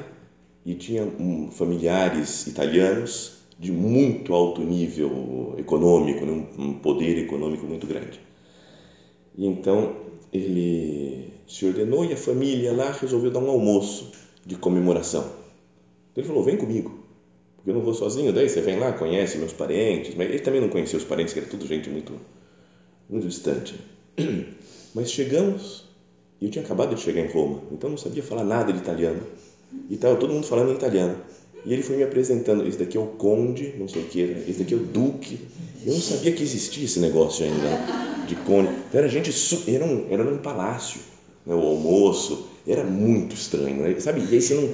e 0.64 0.74
tinha 0.74 1.02
um, 1.02 1.50
familiares 1.50 2.46
italianos 2.46 3.38
de 3.58 3.72
muito 3.72 4.34
alto 4.34 4.60
nível 4.60 5.54
econômico, 5.56 6.24
né? 6.24 6.46
um 6.58 6.74
poder 6.74 7.18
econômico 7.18 7.66
muito 7.66 7.86
grande. 7.86 8.20
E 9.36 9.46
então 9.46 9.96
ele 10.32 11.32
se 11.46 11.64
ordenou 11.64 12.04
e 12.04 12.12
a 12.12 12.16
família 12.16 12.72
lá 12.72 12.92
resolveu 12.92 13.30
dar 13.30 13.40
um 13.40 13.50
almoço 13.50 14.12
de 14.44 14.56
comemoração. 14.56 15.24
Ele 16.14 16.26
falou: 16.26 16.42
vem 16.42 16.56
comigo, 16.56 16.97
eu 17.68 17.74
não 17.74 17.82
vou 17.82 17.94
sozinho. 17.94 18.32
Daí 18.32 18.48
você 18.48 18.60
vem 18.60 18.78
lá, 18.78 18.92
conhece 18.92 19.38
meus 19.38 19.52
parentes, 19.52 20.14
mas 20.14 20.28
ele 20.28 20.40
também 20.40 20.60
não 20.60 20.68
conhecia 20.68 20.98
os 20.98 21.04
parentes, 21.04 21.34
que 21.34 21.40
era 21.40 21.48
tudo 21.48 21.66
gente 21.66 21.88
muito, 21.90 22.14
muito 23.08 23.26
distante. 23.26 23.74
Mas 24.94 25.10
chegamos 25.10 25.84
e 26.40 26.46
eu 26.46 26.50
tinha 26.50 26.64
acabado 26.64 26.94
de 26.94 27.00
chegar 27.00 27.20
em 27.20 27.28
Roma, 27.28 27.62
então 27.70 27.90
não 27.90 27.98
sabia 27.98 28.22
falar 28.22 28.42
nada 28.42 28.72
de 28.72 28.78
italiano 28.78 29.20
e 29.88 29.94
estava 29.94 30.16
todo 30.16 30.32
mundo 30.32 30.46
falando 30.46 30.70
em 30.70 30.74
italiano. 30.74 31.16
E 31.64 31.72
ele 31.72 31.82
foi 31.82 31.96
me 31.96 32.02
apresentando, 32.02 32.66
esse 32.66 32.78
daqui 32.78 32.96
é 32.96 33.00
o 33.00 33.06
conde, 33.06 33.74
não 33.78 33.86
sei 33.86 34.02
o 34.02 34.04
que, 34.06 34.20
esse 34.20 34.60
daqui 34.60 34.72
é 34.72 34.76
o 34.76 34.80
duque. 34.80 35.38
Eu 35.84 35.92
não 35.92 36.00
sabia 36.00 36.32
que 36.32 36.42
existia 36.42 36.84
esse 36.84 37.00
negócio 37.00 37.44
ainda, 37.44 38.26
de 38.26 38.34
conde. 38.36 38.70
Então, 38.88 39.00
era 39.00 39.08
gente, 39.08 39.30
era, 39.70 39.84
um, 39.84 40.06
era 40.08 40.24
num 40.24 40.38
palácio, 40.38 41.00
né? 41.44 41.54
o 41.54 41.60
almoço, 41.60 42.46
era 42.66 42.84
muito 42.84 43.34
estranho, 43.34 43.82
né? 43.82 43.98
sabe? 44.00 44.20
E 44.20 44.34
aí 44.34 44.40
você 44.40 44.54
não, 44.54 44.72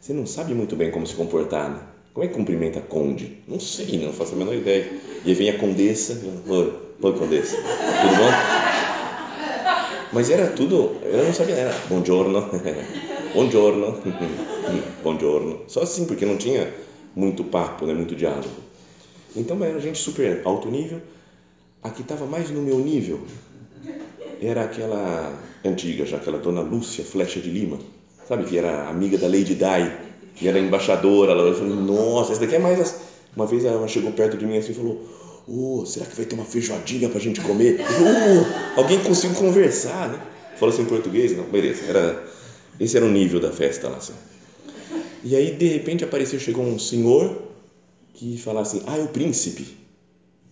você 0.00 0.12
não 0.12 0.26
sabe 0.26 0.54
muito 0.54 0.76
bem 0.76 0.90
como 0.90 1.06
se 1.06 1.14
comportar, 1.14 1.70
né? 1.70 1.80
Como 2.20 2.28
é 2.28 2.32
que 2.34 2.38
cumprimenta 2.38 2.82
conde? 2.82 3.38
Não 3.48 3.58
sei, 3.58 3.98
não 3.98 4.12
faço 4.12 4.34
a 4.34 4.36
menor 4.36 4.54
ideia. 4.54 4.92
E 5.24 5.30
aí 5.30 5.34
vem 5.34 5.48
a 5.48 5.56
condessa, 5.56 6.20
oi, 6.46 6.74
oi 7.00 7.12
condessa, 7.14 7.56
tudo 7.56 8.14
bom? 8.14 8.30
Mas 10.12 10.28
era 10.28 10.48
tudo, 10.48 11.00
eu 11.02 11.24
não 11.24 11.32
sabia, 11.32 11.54
era 11.54 11.74
buongiorno, 11.88 12.46
buongiorno, 13.32 14.02
buongiorno. 15.02 15.60
Só 15.66 15.80
assim, 15.80 16.04
porque 16.04 16.26
não 16.26 16.36
tinha 16.36 16.70
muito 17.16 17.42
papo, 17.42 17.86
né, 17.86 17.94
muito 17.94 18.14
diálogo. 18.14 18.50
Então 19.34 19.64
era 19.64 19.80
gente 19.80 19.98
super 19.98 20.42
alto 20.44 20.68
nível. 20.70 21.00
A 21.82 21.88
que 21.88 22.02
estava 22.02 22.26
mais 22.26 22.50
no 22.50 22.60
meu 22.60 22.80
nível 22.80 23.18
era 24.42 24.64
aquela 24.64 25.40
antiga, 25.64 26.04
já 26.04 26.18
aquela 26.18 26.36
dona 26.36 26.60
Lúcia 26.60 27.02
Flecha 27.02 27.40
de 27.40 27.48
Lima, 27.48 27.78
sabe, 28.28 28.44
que 28.44 28.58
era 28.58 28.90
amiga 28.90 29.16
da 29.16 29.26
Lady 29.26 29.54
Di, 29.54 30.09
que 30.34 30.48
era 30.48 30.58
embaixadora. 30.58 31.32
Ela 31.32 31.54
falou, 31.54 31.76
nossa, 31.76 32.32
essa 32.32 32.40
daqui 32.40 32.56
é 32.56 32.58
mais. 32.58 32.94
Uma 33.36 33.46
vez 33.46 33.64
ela 33.64 33.86
chegou 33.86 34.12
perto 34.12 34.36
de 34.36 34.46
mim 34.46 34.56
assim 34.56 34.72
e 34.72 34.74
falou: 34.74 35.00
Oh, 35.48 35.84
será 35.86 36.06
que 36.06 36.16
vai 36.16 36.26
ter 36.26 36.34
uma 36.34 36.44
feijoadinha 36.44 37.08
para 37.08 37.18
a 37.18 37.20
gente 37.20 37.40
comer? 37.40 37.80
oh, 37.80 38.80
alguém 38.80 39.00
conseguiu 39.00 39.36
conversar, 39.36 40.08
né? 40.08 40.20
Falou 40.56 40.72
assim 40.72 40.82
em 40.82 40.86
português? 40.86 41.36
Não, 41.36 41.44
beleza. 41.44 41.84
Era, 41.88 42.24
esse 42.78 42.96
era 42.96 43.06
o 43.06 43.10
nível 43.10 43.40
da 43.40 43.50
festa 43.50 43.88
lá. 43.88 43.96
Assim. 43.96 44.12
E 45.24 45.34
aí, 45.36 45.54
de 45.54 45.66
repente, 45.66 46.04
apareceu, 46.04 46.38
chegou 46.38 46.64
um 46.64 46.78
senhor 46.78 47.42
que 48.14 48.36
falava 48.38 48.66
assim, 48.66 48.82
ah, 48.86 48.96
é 48.96 49.02
o 49.02 49.08
príncipe. 49.08 49.66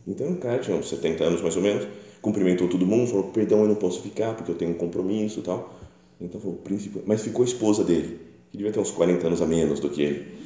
Então, 0.07 0.31
o 0.33 0.37
cara 0.37 0.59
tinha 0.59 0.77
uns 0.77 0.89
70 0.89 1.25
anos, 1.25 1.43
mais 1.43 1.57
ou 1.57 1.63
menos, 1.63 1.87
cumprimentou 2.23 2.69
todo 2.69 2.87
mundo, 2.87 3.09
falou, 3.09 3.25
perdão, 3.25 3.61
eu 3.61 3.69
não 3.69 3.75
posso 3.75 4.01
ficar 4.03 4.35
porque 4.35 4.51
eu 4.51 4.55
tenho 4.55 4.71
um 4.71 4.75
compromisso 4.75 5.41
e 5.41 5.43
tal. 5.43 5.79
Então, 6.21 6.41
falou, 6.41 6.57
príncipe, 6.57 7.03
mas 7.07 7.23
ficou 7.23 7.43
a 7.43 7.47
esposa 7.47 7.85
dele, 7.85 8.19
que 8.51 8.57
devia 8.57 8.73
ter 8.73 8.81
uns 8.81 8.91
40 8.91 9.27
anos 9.27 9.43
a 9.43 9.47
menos 9.47 9.81
do 9.81 9.91
que 9.91 10.03
ele. 10.03 10.39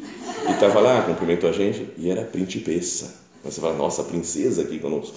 E 0.48 0.52
estava 0.52 0.80
lá, 0.80 1.02
cumprimentou 1.02 1.48
a 1.48 1.52
gente, 1.52 1.88
e 1.96 2.10
era 2.10 2.24
principessa. 2.24 3.22
Você 3.44 3.60
fala, 3.60 3.74
nossa, 3.74 4.02
princesa 4.04 4.62
aqui 4.62 4.78
conosco. 4.78 5.16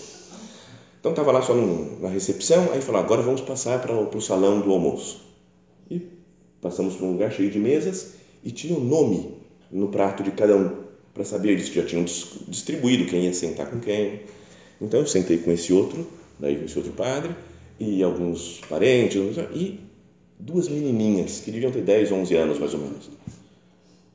Então 0.99 1.11
estava 1.11 1.31
lá 1.31 1.41
só 1.41 1.53
na 1.53 2.09
recepção, 2.09 2.71
aí 2.73 2.81
falou: 2.81 2.99
agora 2.99 3.21
vamos 3.21 3.41
passar 3.41 3.79
para 3.79 3.93
o, 3.93 4.07
para 4.07 4.19
salão 4.19 4.59
do 4.59 4.71
almoço. 4.71 5.21
E 5.89 6.01
passamos 6.59 6.95
por 6.95 7.05
um 7.05 7.11
lugar 7.11 7.31
cheio 7.31 7.51
de 7.51 7.59
mesas 7.59 8.13
e 8.43 8.49
tinha 8.49 8.75
o 8.75 8.81
um 8.81 8.83
nome 8.83 9.35
no 9.71 9.89
prato 9.89 10.23
de 10.23 10.31
cada 10.31 10.57
um, 10.57 10.83
para 11.13 11.23
saber, 11.23 11.51
eles 11.51 11.67
já 11.67 11.85
tinham 11.85 12.03
distribuído 12.03 13.05
quem 13.05 13.25
ia 13.25 13.33
sentar 13.33 13.69
com 13.69 13.79
quem. 13.79 14.21
Então 14.81 14.99
eu 14.99 15.07
sentei 15.07 15.37
com 15.37 15.51
esse 15.51 15.71
outro, 15.71 16.07
daí 16.39 16.55
com 16.57 16.65
esse 16.65 16.77
outro 16.77 16.93
padre, 16.93 17.35
e 17.79 18.01
alguns 18.01 18.61
parentes, 18.67 19.37
e 19.53 19.79
duas 20.39 20.67
menininhas 20.67 21.41
que 21.43 21.51
deviam 21.51 21.71
ter 21.71 21.81
10, 21.81 22.11
11 22.11 22.35
anos 22.35 22.59
mais 22.59 22.73
ou 22.73 22.79
menos. 22.79 23.09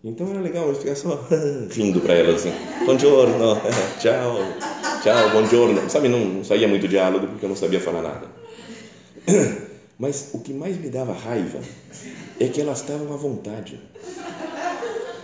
Então 0.03 0.31
era 0.31 0.41
legal 0.41 0.69
eu 0.69 0.75
ficar 0.75 0.97
só 0.97 1.27
rindo 1.71 2.01
para 2.01 2.15
elas 2.15 2.37
assim, 2.37 2.53
buongiorno, 2.87 3.61
tchau, 4.01 4.37
tchau, 5.03 5.31
buongiorno. 5.31 5.91
Sabe, 5.91 6.09
não 6.09 6.43
saía 6.43 6.67
muito 6.67 6.89
diálogo 6.89 7.27
porque 7.27 7.45
eu 7.45 7.49
não 7.49 7.57
sabia 7.57 7.81
falar 7.81 8.03
nada. 8.03 8.27
Mas 9.99 10.31
o 10.33 10.39
que 10.39 10.55
mais 10.55 10.79
me 10.79 10.89
dava 10.89 11.13
raiva 11.13 11.61
é 12.41 12.49
que 12.49 12.59
elas 12.59 12.81
estavam 12.81 13.13
à 13.13 13.17
vontade. 13.17 13.79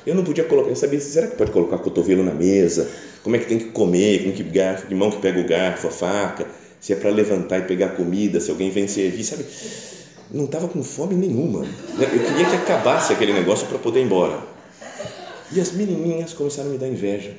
Eu 0.07 0.15
não 0.15 0.23
podia 0.23 0.45
colocar, 0.45 0.69
eu 0.69 0.77
sabia, 0.77 1.01
será 1.01 1.27
que 1.27 1.37
pode 1.37 1.51
colocar 1.51 1.79
cotovelo 1.79 2.23
na 2.23 2.35
mesa? 2.35 2.87
Como 3.23 3.35
é 3.35 3.39
que 3.39 3.47
tem 3.47 3.59
que 3.59 3.71
comer? 3.71 4.25
Com 4.25 4.33
que 4.33 4.43
garfo, 4.43 4.87
que 4.87 4.95
mão 4.95 5.11
que 5.11 5.17
pega 5.17 5.41
o 5.41 5.47
garfo, 5.47 5.89
a 5.89 5.91
faca? 5.91 6.47
Se 6.79 6.93
é 6.93 6.97
para 6.97 7.09
levantar 7.09 7.59
e 7.59 7.63
pegar 7.63 7.97
comida, 7.97 8.39
se 8.39 8.51
alguém 8.51 8.71
vem 8.71 8.87
servir, 8.87 9.25
sabe? 9.25 9.47
Não 10.31 10.45
estava 10.45 10.69
com 10.69 10.83
fome 10.83 11.15
nenhuma. 11.15 11.65
Eu 11.99 12.09
queria 12.09 12.47
que 12.47 12.57
acabasse 12.57 13.13
aquele 13.13 13.33
negócio 13.33 13.67
para 13.67 13.79
poder 13.79 14.01
ir 14.01 14.05
embora. 14.05 14.39
E 15.53 15.61
as 15.61 15.73
menininhas 15.73 16.33
começaram 16.33 16.71
a 16.71 16.73
me 16.73 16.79
dar 16.79 16.89
inveja. 16.89 17.33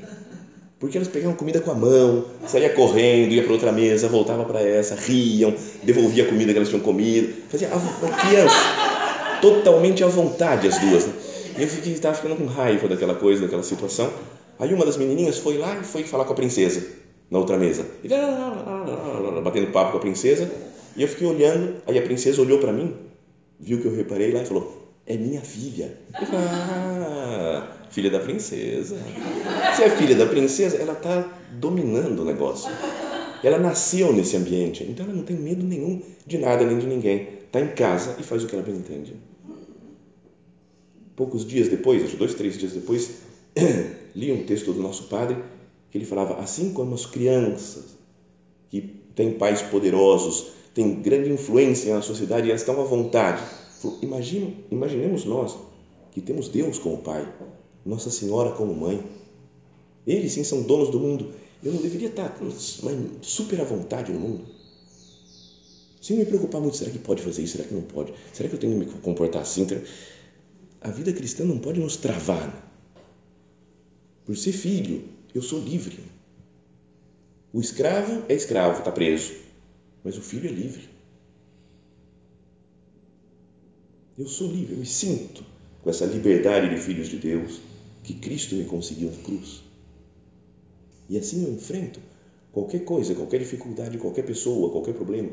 Porque 0.79 0.97
elas 0.97 1.07
pegavam 1.07 1.35
comida 1.35 1.59
com 1.59 1.71
a 1.71 1.73
mão, 1.73 2.25
saía 2.45 2.69
correndo, 2.69 3.33
ia 3.33 3.43
para 3.43 3.51
outra 3.51 3.71
mesa, 3.71 4.07
voltava 4.07 4.45
para 4.45 4.61
essa, 4.61 4.95
riam, 4.95 5.53
devolvia 5.83 6.23
a 6.23 6.27
comida 6.27 6.51
que 6.51 6.57
elas 6.57 6.69
tinham 6.69 6.81
comido. 6.81 7.33
Fazia 7.49 7.67
criança 7.67 8.55
totalmente 9.41 10.03
à 10.03 10.07
vontade 10.07 10.67
as 10.67 10.77
duas. 10.77 11.05
Né? 11.05 11.13
E 11.57 11.63
eu 11.63 11.67
fiquei, 11.67 11.93
estava 11.93 12.15
ficando 12.15 12.35
com 12.35 12.45
raiva 12.45 12.87
daquela 12.87 13.15
coisa, 13.15 13.41
daquela 13.41 13.63
situação. 13.63 14.11
Aí 14.59 14.73
uma 14.73 14.85
das 14.85 14.97
menininhas 14.97 15.37
foi 15.37 15.57
lá 15.57 15.77
e 15.79 15.83
foi 15.83 16.03
falar 16.03 16.25
com 16.25 16.33
a 16.33 16.35
princesa 16.35 16.85
na 17.29 17.39
outra 17.39 17.57
mesa. 17.57 17.85
E 18.03 18.07
batendo 19.41 19.71
papo 19.71 19.91
com 19.91 19.97
a 19.97 20.01
princesa. 20.01 20.49
E 20.97 21.03
eu 21.03 21.07
fiquei 21.07 21.27
olhando. 21.27 21.81
Aí 21.87 21.97
a 21.97 22.01
princesa 22.01 22.41
olhou 22.41 22.59
para 22.59 22.73
mim, 22.73 22.93
viu 23.59 23.79
que 23.79 23.85
eu 23.85 23.95
reparei 23.95 24.31
lá 24.31 24.41
e 24.41 24.45
falou: 24.45 24.91
É 25.05 25.15
minha 25.15 25.41
filha. 25.41 25.97
Ah, 26.13 27.67
filha 27.89 28.09
da 28.09 28.19
princesa. 28.19 28.97
Se 29.75 29.83
é 29.83 29.89
filha 29.91 30.15
da 30.15 30.25
princesa, 30.25 30.77
ela 30.77 30.93
está 30.93 31.21
dominando 31.51 32.19
o 32.19 32.25
negócio. 32.25 32.69
Ela 33.43 33.59
nasceu 33.59 34.11
nesse 34.11 34.35
ambiente, 34.35 34.83
então 34.83 35.05
ela 35.05 35.13
não 35.13 35.23
tem 35.23 35.37
medo 35.37 35.63
nenhum 35.63 36.01
de 36.25 36.37
nada 36.39 36.65
nem 36.65 36.79
de 36.79 36.87
ninguém. 36.87 37.27
Está 37.45 37.61
em 37.61 37.67
casa 37.67 38.15
e 38.19 38.23
faz 38.23 38.43
o 38.43 38.47
que 38.47 38.55
ela 38.55 38.63
bem 38.63 38.75
entende 38.75 39.13
poucos 41.17 41.43
dias 41.43 41.67
depois, 41.67 42.05
acho 42.05 42.15
dois, 42.15 42.35
três 42.35 42.57
dias 42.57 42.71
depois, 42.71 43.09
li 44.15 44.31
um 44.31 44.45
texto 44.45 44.71
do 44.71 44.81
nosso 44.81 45.05
padre 45.05 45.35
que 45.89 45.97
ele 45.97 46.05
falava 46.05 46.39
assim 46.39 46.71
como 46.71 46.93
as 46.93 47.05
crianças 47.05 47.97
que 48.69 48.81
têm 49.15 49.33
pais 49.33 49.63
poderosos, 49.63 50.51
têm 50.77 51.01
grande 51.01 51.31
influência 51.31 51.95
na 51.95 52.03
sociedade 52.03 52.45
e 52.45 52.51
elas 52.51 52.61
estão 52.61 52.79
à 52.79 52.83
vontade. 52.83 53.41
Imagine, 54.03 54.63
imaginemos 54.69 55.25
nós 55.25 55.57
que 56.11 56.21
temos 56.21 56.49
Deus 56.49 56.77
como 56.77 56.99
pai, 56.99 57.27
Nossa 57.83 58.11
Senhora 58.11 58.51
como 58.51 58.75
mãe. 58.75 59.03
Eles 60.05 60.33
sim 60.33 60.43
são 60.43 60.61
donos 60.61 60.89
do 60.89 60.99
mundo. 60.99 61.33
Eu 61.63 61.73
não 61.73 61.81
deveria 61.81 62.09
estar 62.09 62.37
super 63.23 63.59
à 63.59 63.63
vontade 63.63 64.11
no 64.11 64.19
mundo? 64.19 64.45
Sem 65.99 66.17
me 66.17 66.25
preocupar 66.25 66.61
muito, 66.61 66.77
será 66.77 66.91
que 66.91 66.99
pode 66.99 67.23
fazer 67.23 67.41
isso? 67.41 67.57
Será 67.57 67.67
que 67.67 67.73
não 67.73 67.81
pode? 67.81 68.13
Será 68.31 68.47
que 68.47 68.53
eu 68.53 68.59
tenho 68.59 68.79
que 68.79 68.85
me 68.85 69.01
comportar 69.01 69.41
assim? 69.41 69.65
A 70.79 70.91
vida 70.91 71.11
cristã 71.11 71.43
não 71.43 71.57
pode 71.57 71.79
nos 71.79 71.97
travar. 71.97 72.71
Por 74.25 74.37
ser 74.37 74.51
filho, 74.51 75.05
eu 75.33 75.41
sou 75.41 75.59
livre. 75.59 75.97
O 77.51 77.59
escravo 77.59 78.21
é 78.29 78.35
escravo, 78.35 78.79
está 78.79 78.91
preso, 78.91 79.46
mas 80.07 80.17
o 80.17 80.21
filho 80.21 80.47
é 80.47 80.51
livre. 80.53 80.87
Eu 84.17 84.25
sou 84.25 84.49
livre, 84.49 84.71
eu 84.71 84.79
me 84.79 84.85
sinto 84.85 85.43
com 85.83 85.89
essa 85.89 86.05
liberdade 86.05 86.73
de 86.73 86.81
filhos 86.81 87.09
de 87.09 87.17
Deus 87.17 87.59
que 88.05 88.13
Cristo 88.13 88.55
me 88.55 88.63
conseguiu 88.63 89.11
na 89.11 89.17
cruz. 89.17 89.65
E 91.09 91.17
assim 91.17 91.43
eu 91.43 91.53
enfrento 91.53 91.99
qualquer 92.53 92.85
coisa, 92.85 93.13
qualquer 93.15 93.39
dificuldade, 93.39 93.97
qualquer 93.97 94.25
pessoa, 94.25 94.71
qualquer 94.71 94.93
problema. 94.93 95.29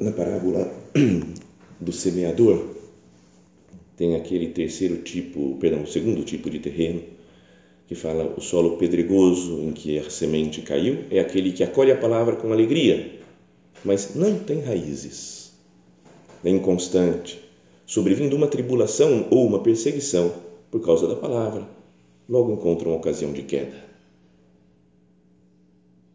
na 0.00 0.10
parábola 0.10 0.68
do 1.80 1.92
semeador, 1.92 2.74
tem 3.96 4.16
aquele 4.16 4.48
terceiro 4.48 5.02
tipo, 5.02 5.56
perdão, 5.60 5.84
o 5.84 5.86
segundo 5.86 6.24
tipo 6.24 6.50
de 6.50 6.58
terreno, 6.58 7.21
que 7.92 8.00
fala 8.00 8.32
o 8.38 8.40
solo 8.40 8.78
pedregoso 8.78 9.60
em 9.60 9.70
que 9.70 9.98
a 9.98 10.08
semente 10.08 10.62
caiu, 10.62 11.04
é 11.10 11.20
aquele 11.20 11.52
que 11.52 11.62
acolhe 11.62 11.92
a 11.92 11.96
palavra 11.96 12.36
com 12.36 12.50
alegria, 12.50 13.20
mas 13.84 14.14
não 14.14 14.38
tem 14.38 14.62
raízes, 14.62 15.52
é 16.42 16.48
inconstante, 16.48 17.38
sobrevindo 17.84 18.34
uma 18.34 18.46
tribulação 18.46 19.28
ou 19.30 19.46
uma 19.46 19.62
perseguição 19.62 20.32
por 20.70 20.80
causa 20.82 21.06
da 21.06 21.16
palavra, 21.16 21.68
logo 22.26 22.54
encontra 22.54 22.88
uma 22.88 22.96
ocasião 22.96 23.30
de 23.30 23.42
queda. 23.42 23.84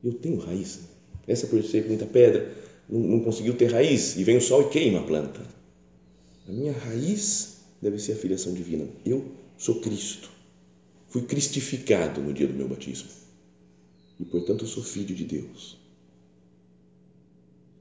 Eu 0.03 0.13
tenho 0.13 0.39
raiz, 0.39 0.79
essa 1.27 1.45
por 1.45 1.61
ser 1.61 1.85
muita 1.85 2.07
pedra, 2.07 2.55
não, 2.89 3.01
não 3.01 3.19
conseguiu 3.19 3.55
ter 3.55 3.71
raiz 3.71 4.15
e 4.17 4.23
vem 4.23 4.37
o 4.37 4.41
sol 4.41 4.63
e 4.63 4.69
queima 4.69 5.01
a 5.01 5.03
planta. 5.03 5.41
A 6.47 6.51
minha 6.51 6.73
raiz 6.73 7.57
deve 7.79 7.99
ser 7.99 8.13
a 8.13 8.15
filiação 8.15 8.51
divina. 8.51 8.87
Eu 9.05 9.23
sou 9.59 9.75
Cristo. 9.75 10.36
Fui 11.09 11.21
cristificado 11.21 12.21
no 12.21 12.33
dia 12.33 12.47
do 12.47 12.53
meu 12.53 12.67
batismo. 12.67 13.09
E, 14.19 14.25
portanto, 14.25 14.65
sou 14.65 14.83
filho 14.83 15.15
de 15.15 15.23
Deus. 15.23 15.77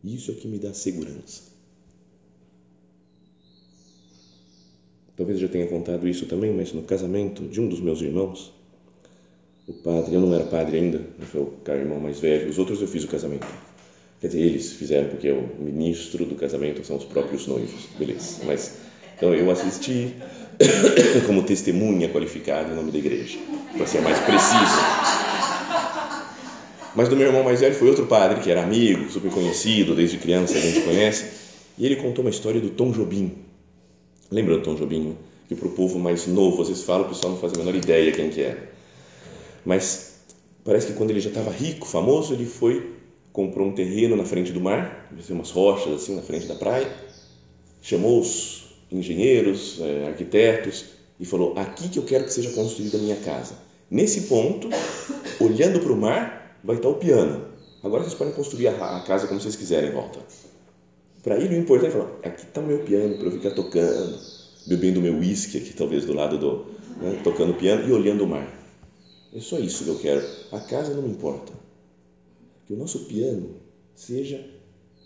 Isso 0.05 0.31
é 0.31 0.35
que 0.35 0.47
me 0.47 0.59
dá 0.59 0.73
segurança. 0.73 1.43
Talvez 5.17 5.41
eu 5.41 5.47
já 5.47 5.53
tenha 5.53 5.67
contado 5.67 6.07
isso 6.07 6.27
também, 6.27 6.53
mas 6.53 6.73
no 6.73 6.83
casamento 6.83 7.49
de 7.49 7.61
um 7.61 7.69
dos 7.69 7.81
meus 7.81 8.01
irmãos, 8.03 8.53
o 9.67 9.73
padre, 9.73 10.15
eu 10.15 10.21
não 10.21 10.33
era 10.35 10.45
padre 10.45 10.77
ainda, 10.77 10.99
foi 11.25 11.41
o 11.41 11.59
irmão 11.71 11.99
mais 11.99 12.21
velho, 12.21 12.51
os 12.51 12.59
outros 12.59 12.81
eu 12.83 12.87
fiz 12.87 13.03
o 13.03 13.09
casamento 13.09 13.47
Quer 14.21 14.29
dizer, 14.29 14.41
eles 14.41 14.73
fizeram 14.73 15.09
porque 15.11 15.31
o 15.31 15.43
ministro 15.59 16.25
do 16.25 16.35
casamento 16.35 16.85
são 16.85 16.97
os 16.97 17.05
próprios 17.05 17.47
noivos, 17.47 17.87
beleza. 17.99 18.45
Mas 18.45 18.73
então 19.17 19.35
eu 19.35 19.51
assisti 19.51 20.15
como 21.27 21.43
testemunha 21.43 22.09
qualificada 22.09 22.73
em 22.73 22.77
nome 22.77 22.91
da 22.91 22.99
igreja, 22.99 23.39
para 23.77 23.87
ser 23.87 24.01
mais 24.01 24.19
preciso. 24.21 25.07
Mas 26.95 27.09
do 27.09 27.17
meu 27.17 27.27
irmão 27.27 27.43
mais 27.43 27.61
velho 27.61 27.75
foi 27.75 27.89
outro 27.89 28.07
padre 28.07 28.41
que 28.41 28.51
era 28.51 28.63
amigo, 28.63 29.11
super 29.11 29.31
conhecido, 29.31 29.95
desde 29.95 30.17
criança 30.17 30.57
a 30.57 30.61
gente 30.61 30.81
conhece, 30.81 31.27
e 31.77 31.85
ele 31.85 31.97
contou 31.97 32.25
uma 32.25 32.31
história 32.31 32.61
do 32.61 32.71
Tom 32.71 32.91
Jobim. 32.91 33.35
Lembra 34.31 34.57
do 34.57 34.63
Tom 34.63 34.75
Jobim? 34.75 35.17
Que 35.47 35.55
para 35.55 35.69
o 35.69 35.73
povo 35.73 35.99
mais 35.99 36.27
novo, 36.27 36.63
às 36.63 36.69
vezes 36.69 36.89
o 36.89 37.05
pessoal 37.05 37.33
não 37.33 37.39
faz 37.39 37.53
a 37.53 37.59
menor 37.59 37.75
ideia 37.75 38.11
quem 38.13 38.31
que 38.31 38.41
era. 38.41 38.71
Mas 39.65 40.15
parece 40.65 40.89
que 40.89 40.93
quando 40.95 41.11
ele 41.11 41.21
já 41.21 41.29
estava 41.29 41.51
rico, 41.51 41.87
famoso, 41.87 42.33
ele 42.33 42.47
foi 42.47 42.97
comprou 43.33 43.69
um 43.69 43.73
terreno 43.73 44.17
na 44.17 44.25
frente 44.25 44.51
do 44.51 44.63
mar, 44.63 45.11
umas 45.29 45.51
rochas 45.51 45.93
assim 45.93 46.17
na 46.17 46.23
frente 46.23 46.47
da 46.47 46.55
praia, 46.55 46.91
chamou 47.83 48.19
os 48.19 48.66
engenheiros, 48.91 49.79
é, 49.81 50.09
arquitetos 50.09 50.87
e 51.19 51.25
falou: 51.25 51.59
aqui 51.59 51.89
que 51.89 51.99
eu 51.99 52.05
quero 52.05 52.25
que 52.25 52.33
seja 52.33 52.51
construída 52.51 52.99
a 52.99 53.01
minha 53.01 53.17
casa. 53.17 53.55
Nesse 53.91 54.23
ponto, 54.23 54.69
olhando 55.41 55.81
para 55.81 55.93
o 55.93 55.97
mar, 55.97 56.59
vai 56.63 56.77
estar 56.77 56.89
o 56.89 56.95
piano. 56.95 57.47
Agora 57.83 58.03
vocês 58.03 58.15
podem 58.15 58.33
construir 58.35 58.69
a, 58.69 58.97
a 58.97 59.01
casa 59.01 59.27
como 59.27 59.41
vocês 59.41 59.57
quiserem 59.57 59.91
em 59.91 59.93
volta. 59.93 60.19
Para 61.23 61.37
ele 61.37 61.57
o 61.57 61.59
importante 61.59 61.89
é 61.89 61.91
falar: 61.93 62.11
aqui 62.23 62.43
está 62.43 62.61
o 62.61 62.67
meu 62.67 62.81
piano 62.81 63.17
para 63.17 63.27
eu 63.27 63.33
ficar 63.33 63.51
tocando, 63.53 64.19
bebendo 64.67 65.01
meu 65.01 65.15
uísque 65.15 65.59
aqui 65.59 65.73
talvez 65.73 66.05
do 66.05 66.15
lado 66.15 66.39
do 66.39 66.67
né, 67.01 67.21
tocando 67.23 67.55
piano 67.55 67.89
e 67.89 67.93
olhando 67.93 68.25
o 68.25 68.27
mar. 68.27 68.53
É 69.35 69.41
só 69.41 69.59
isso 69.59 69.85
que 69.85 69.91
eu 69.91 69.99
quero. 69.99 70.27
A 70.53 70.61
casa 70.61 70.95
não 70.95 71.03
me 71.03 71.11
importa 71.11 71.53
que 72.67 72.73
o 72.73 72.77
nosso 72.77 73.01
piano 73.01 73.57
seja 73.95 74.45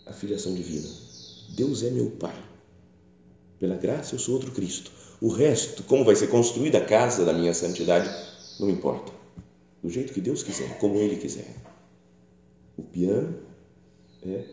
a 0.05 0.13
filiação 0.13 0.53
divina. 0.53 0.87
Deus 1.49 1.83
é 1.83 1.89
meu 1.89 2.11
Pai. 2.11 2.50
Pela 3.61 3.77
graça 3.77 4.15
eu 4.15 4.19
sou 4.19 4.33
outro 4.33 4.51
Cristo. 4.51 4.91
O 5.21 5.27
resto, 5.27 5.83
como 5.83 6.03
vai 6.03 6.15
ser 6.15 6.27
construída 6.27 6.79
a 6.79 6.85
casa 6.85 7.23
da 7.23 7.31
minha 7.31 7.53
santidade, 7.53 8.09
não 8.59 8.67
importa. 8.67 9.13
Do 9.83 9.89
jeito 9.89 10.13
que 10.13 10.19
Deus 10.19 10.41
quiser, 10.41 10.79
como 10.79 10.97
Ele 10.97 11.15
quiser. 11.17 11.55
O 12.75 12.81
piano 12.81 13.35
é 14.23 14.45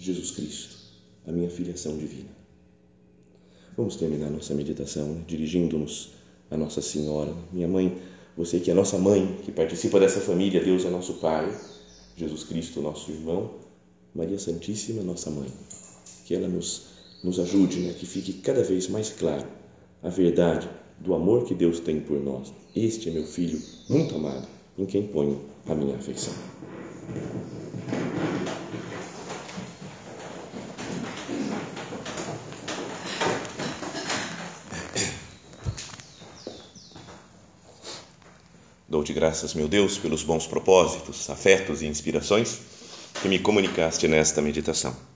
Jesus 0.00 0.32
Cristo, 0.32 0.76
a 1.28 1.30
minha 1.30 1.48
filiação 1.48 1.96
divina. 1.96 2.28
Vamos 3.76 3.94
terminar 3.94 4.30
nossa 4.30 4.52
meditação 4.52 5.06
né? 5.10 5.24
dirigindo-nos 5.28 6.10
a 6.50 6.56
Nossa 6.56 6.82
Senhora. 6.82 7.32
Minha 7.52 7.68
mãe 7.68 7.96
Você 8.36 8.58
que 8.58 8.70
é 8.70 8.74
nossa 8.74 8.98
mãe, 8.98 9.38
que 9.44 9.52
participa 9.52 10.00
dessa 10.00 10.20
família, 10.20 10.62
Deus 10.62 10.84
é 10.84 10.90
nosso 10.90 11.14
Pai, 11.14 11.56
Jesus 12.16 12.42
Cristo, 12.42 12.82
nosso 12.82 13.12
irmão, 13.12 13.54
Maria 14.12 14.38
Santíssima, 14.38 15.02
nossa 15.04 15.30
mãe. 15.30 15.50
Que 16.24 16.34
ela 16.34 16.48
nos, 16.48 16.95
nos 17.22 17.38
ajude, 17.40 17.80
né? 17.80 17.94
que 17.98 18.06
fique 18.06 18.34
cada 18.34 18.62
vez 18.62 18.88
mais 18.88 19.10
claro 19.10 19.46
a 20.02 20.08
verdade 20.08 20.68
do 20.98 21.14
amor 21.14 21.44
que 21.44 21.54
Deus 21.54 21.80
tem 21.80 22.00
por 22.00 22.18
nós. 22.20 22.52
Este 22.74 23.08
é 23.08 23.12
meu 23.12 23.24
filho 23.24 23.60
muito 23.88 24.14
amado, 24.14 24.46
em 24.78 24.86
quem 24.86 25.06
ponho 25.06 25.40
a 25.66 25.74
minha 25.74 25.96
afeição. 25.96 26.32
Dou-te 38.88 39.12
graças, 39.12 39.52
meu 39.54 39.68
Deus, 39.68 39.98
pelos 39.98 40.22
bons 40.22 40.46
propósitos, 40.46 41.28
afetos 41.28 41.82
e 41.82 41.86
inspirações 41.86 42.60
que 43.20 43.28
me 43.28 43.38
comunicaste 43.38 44.06
nesta 44.06 44.40
meditação. 44.40 45.15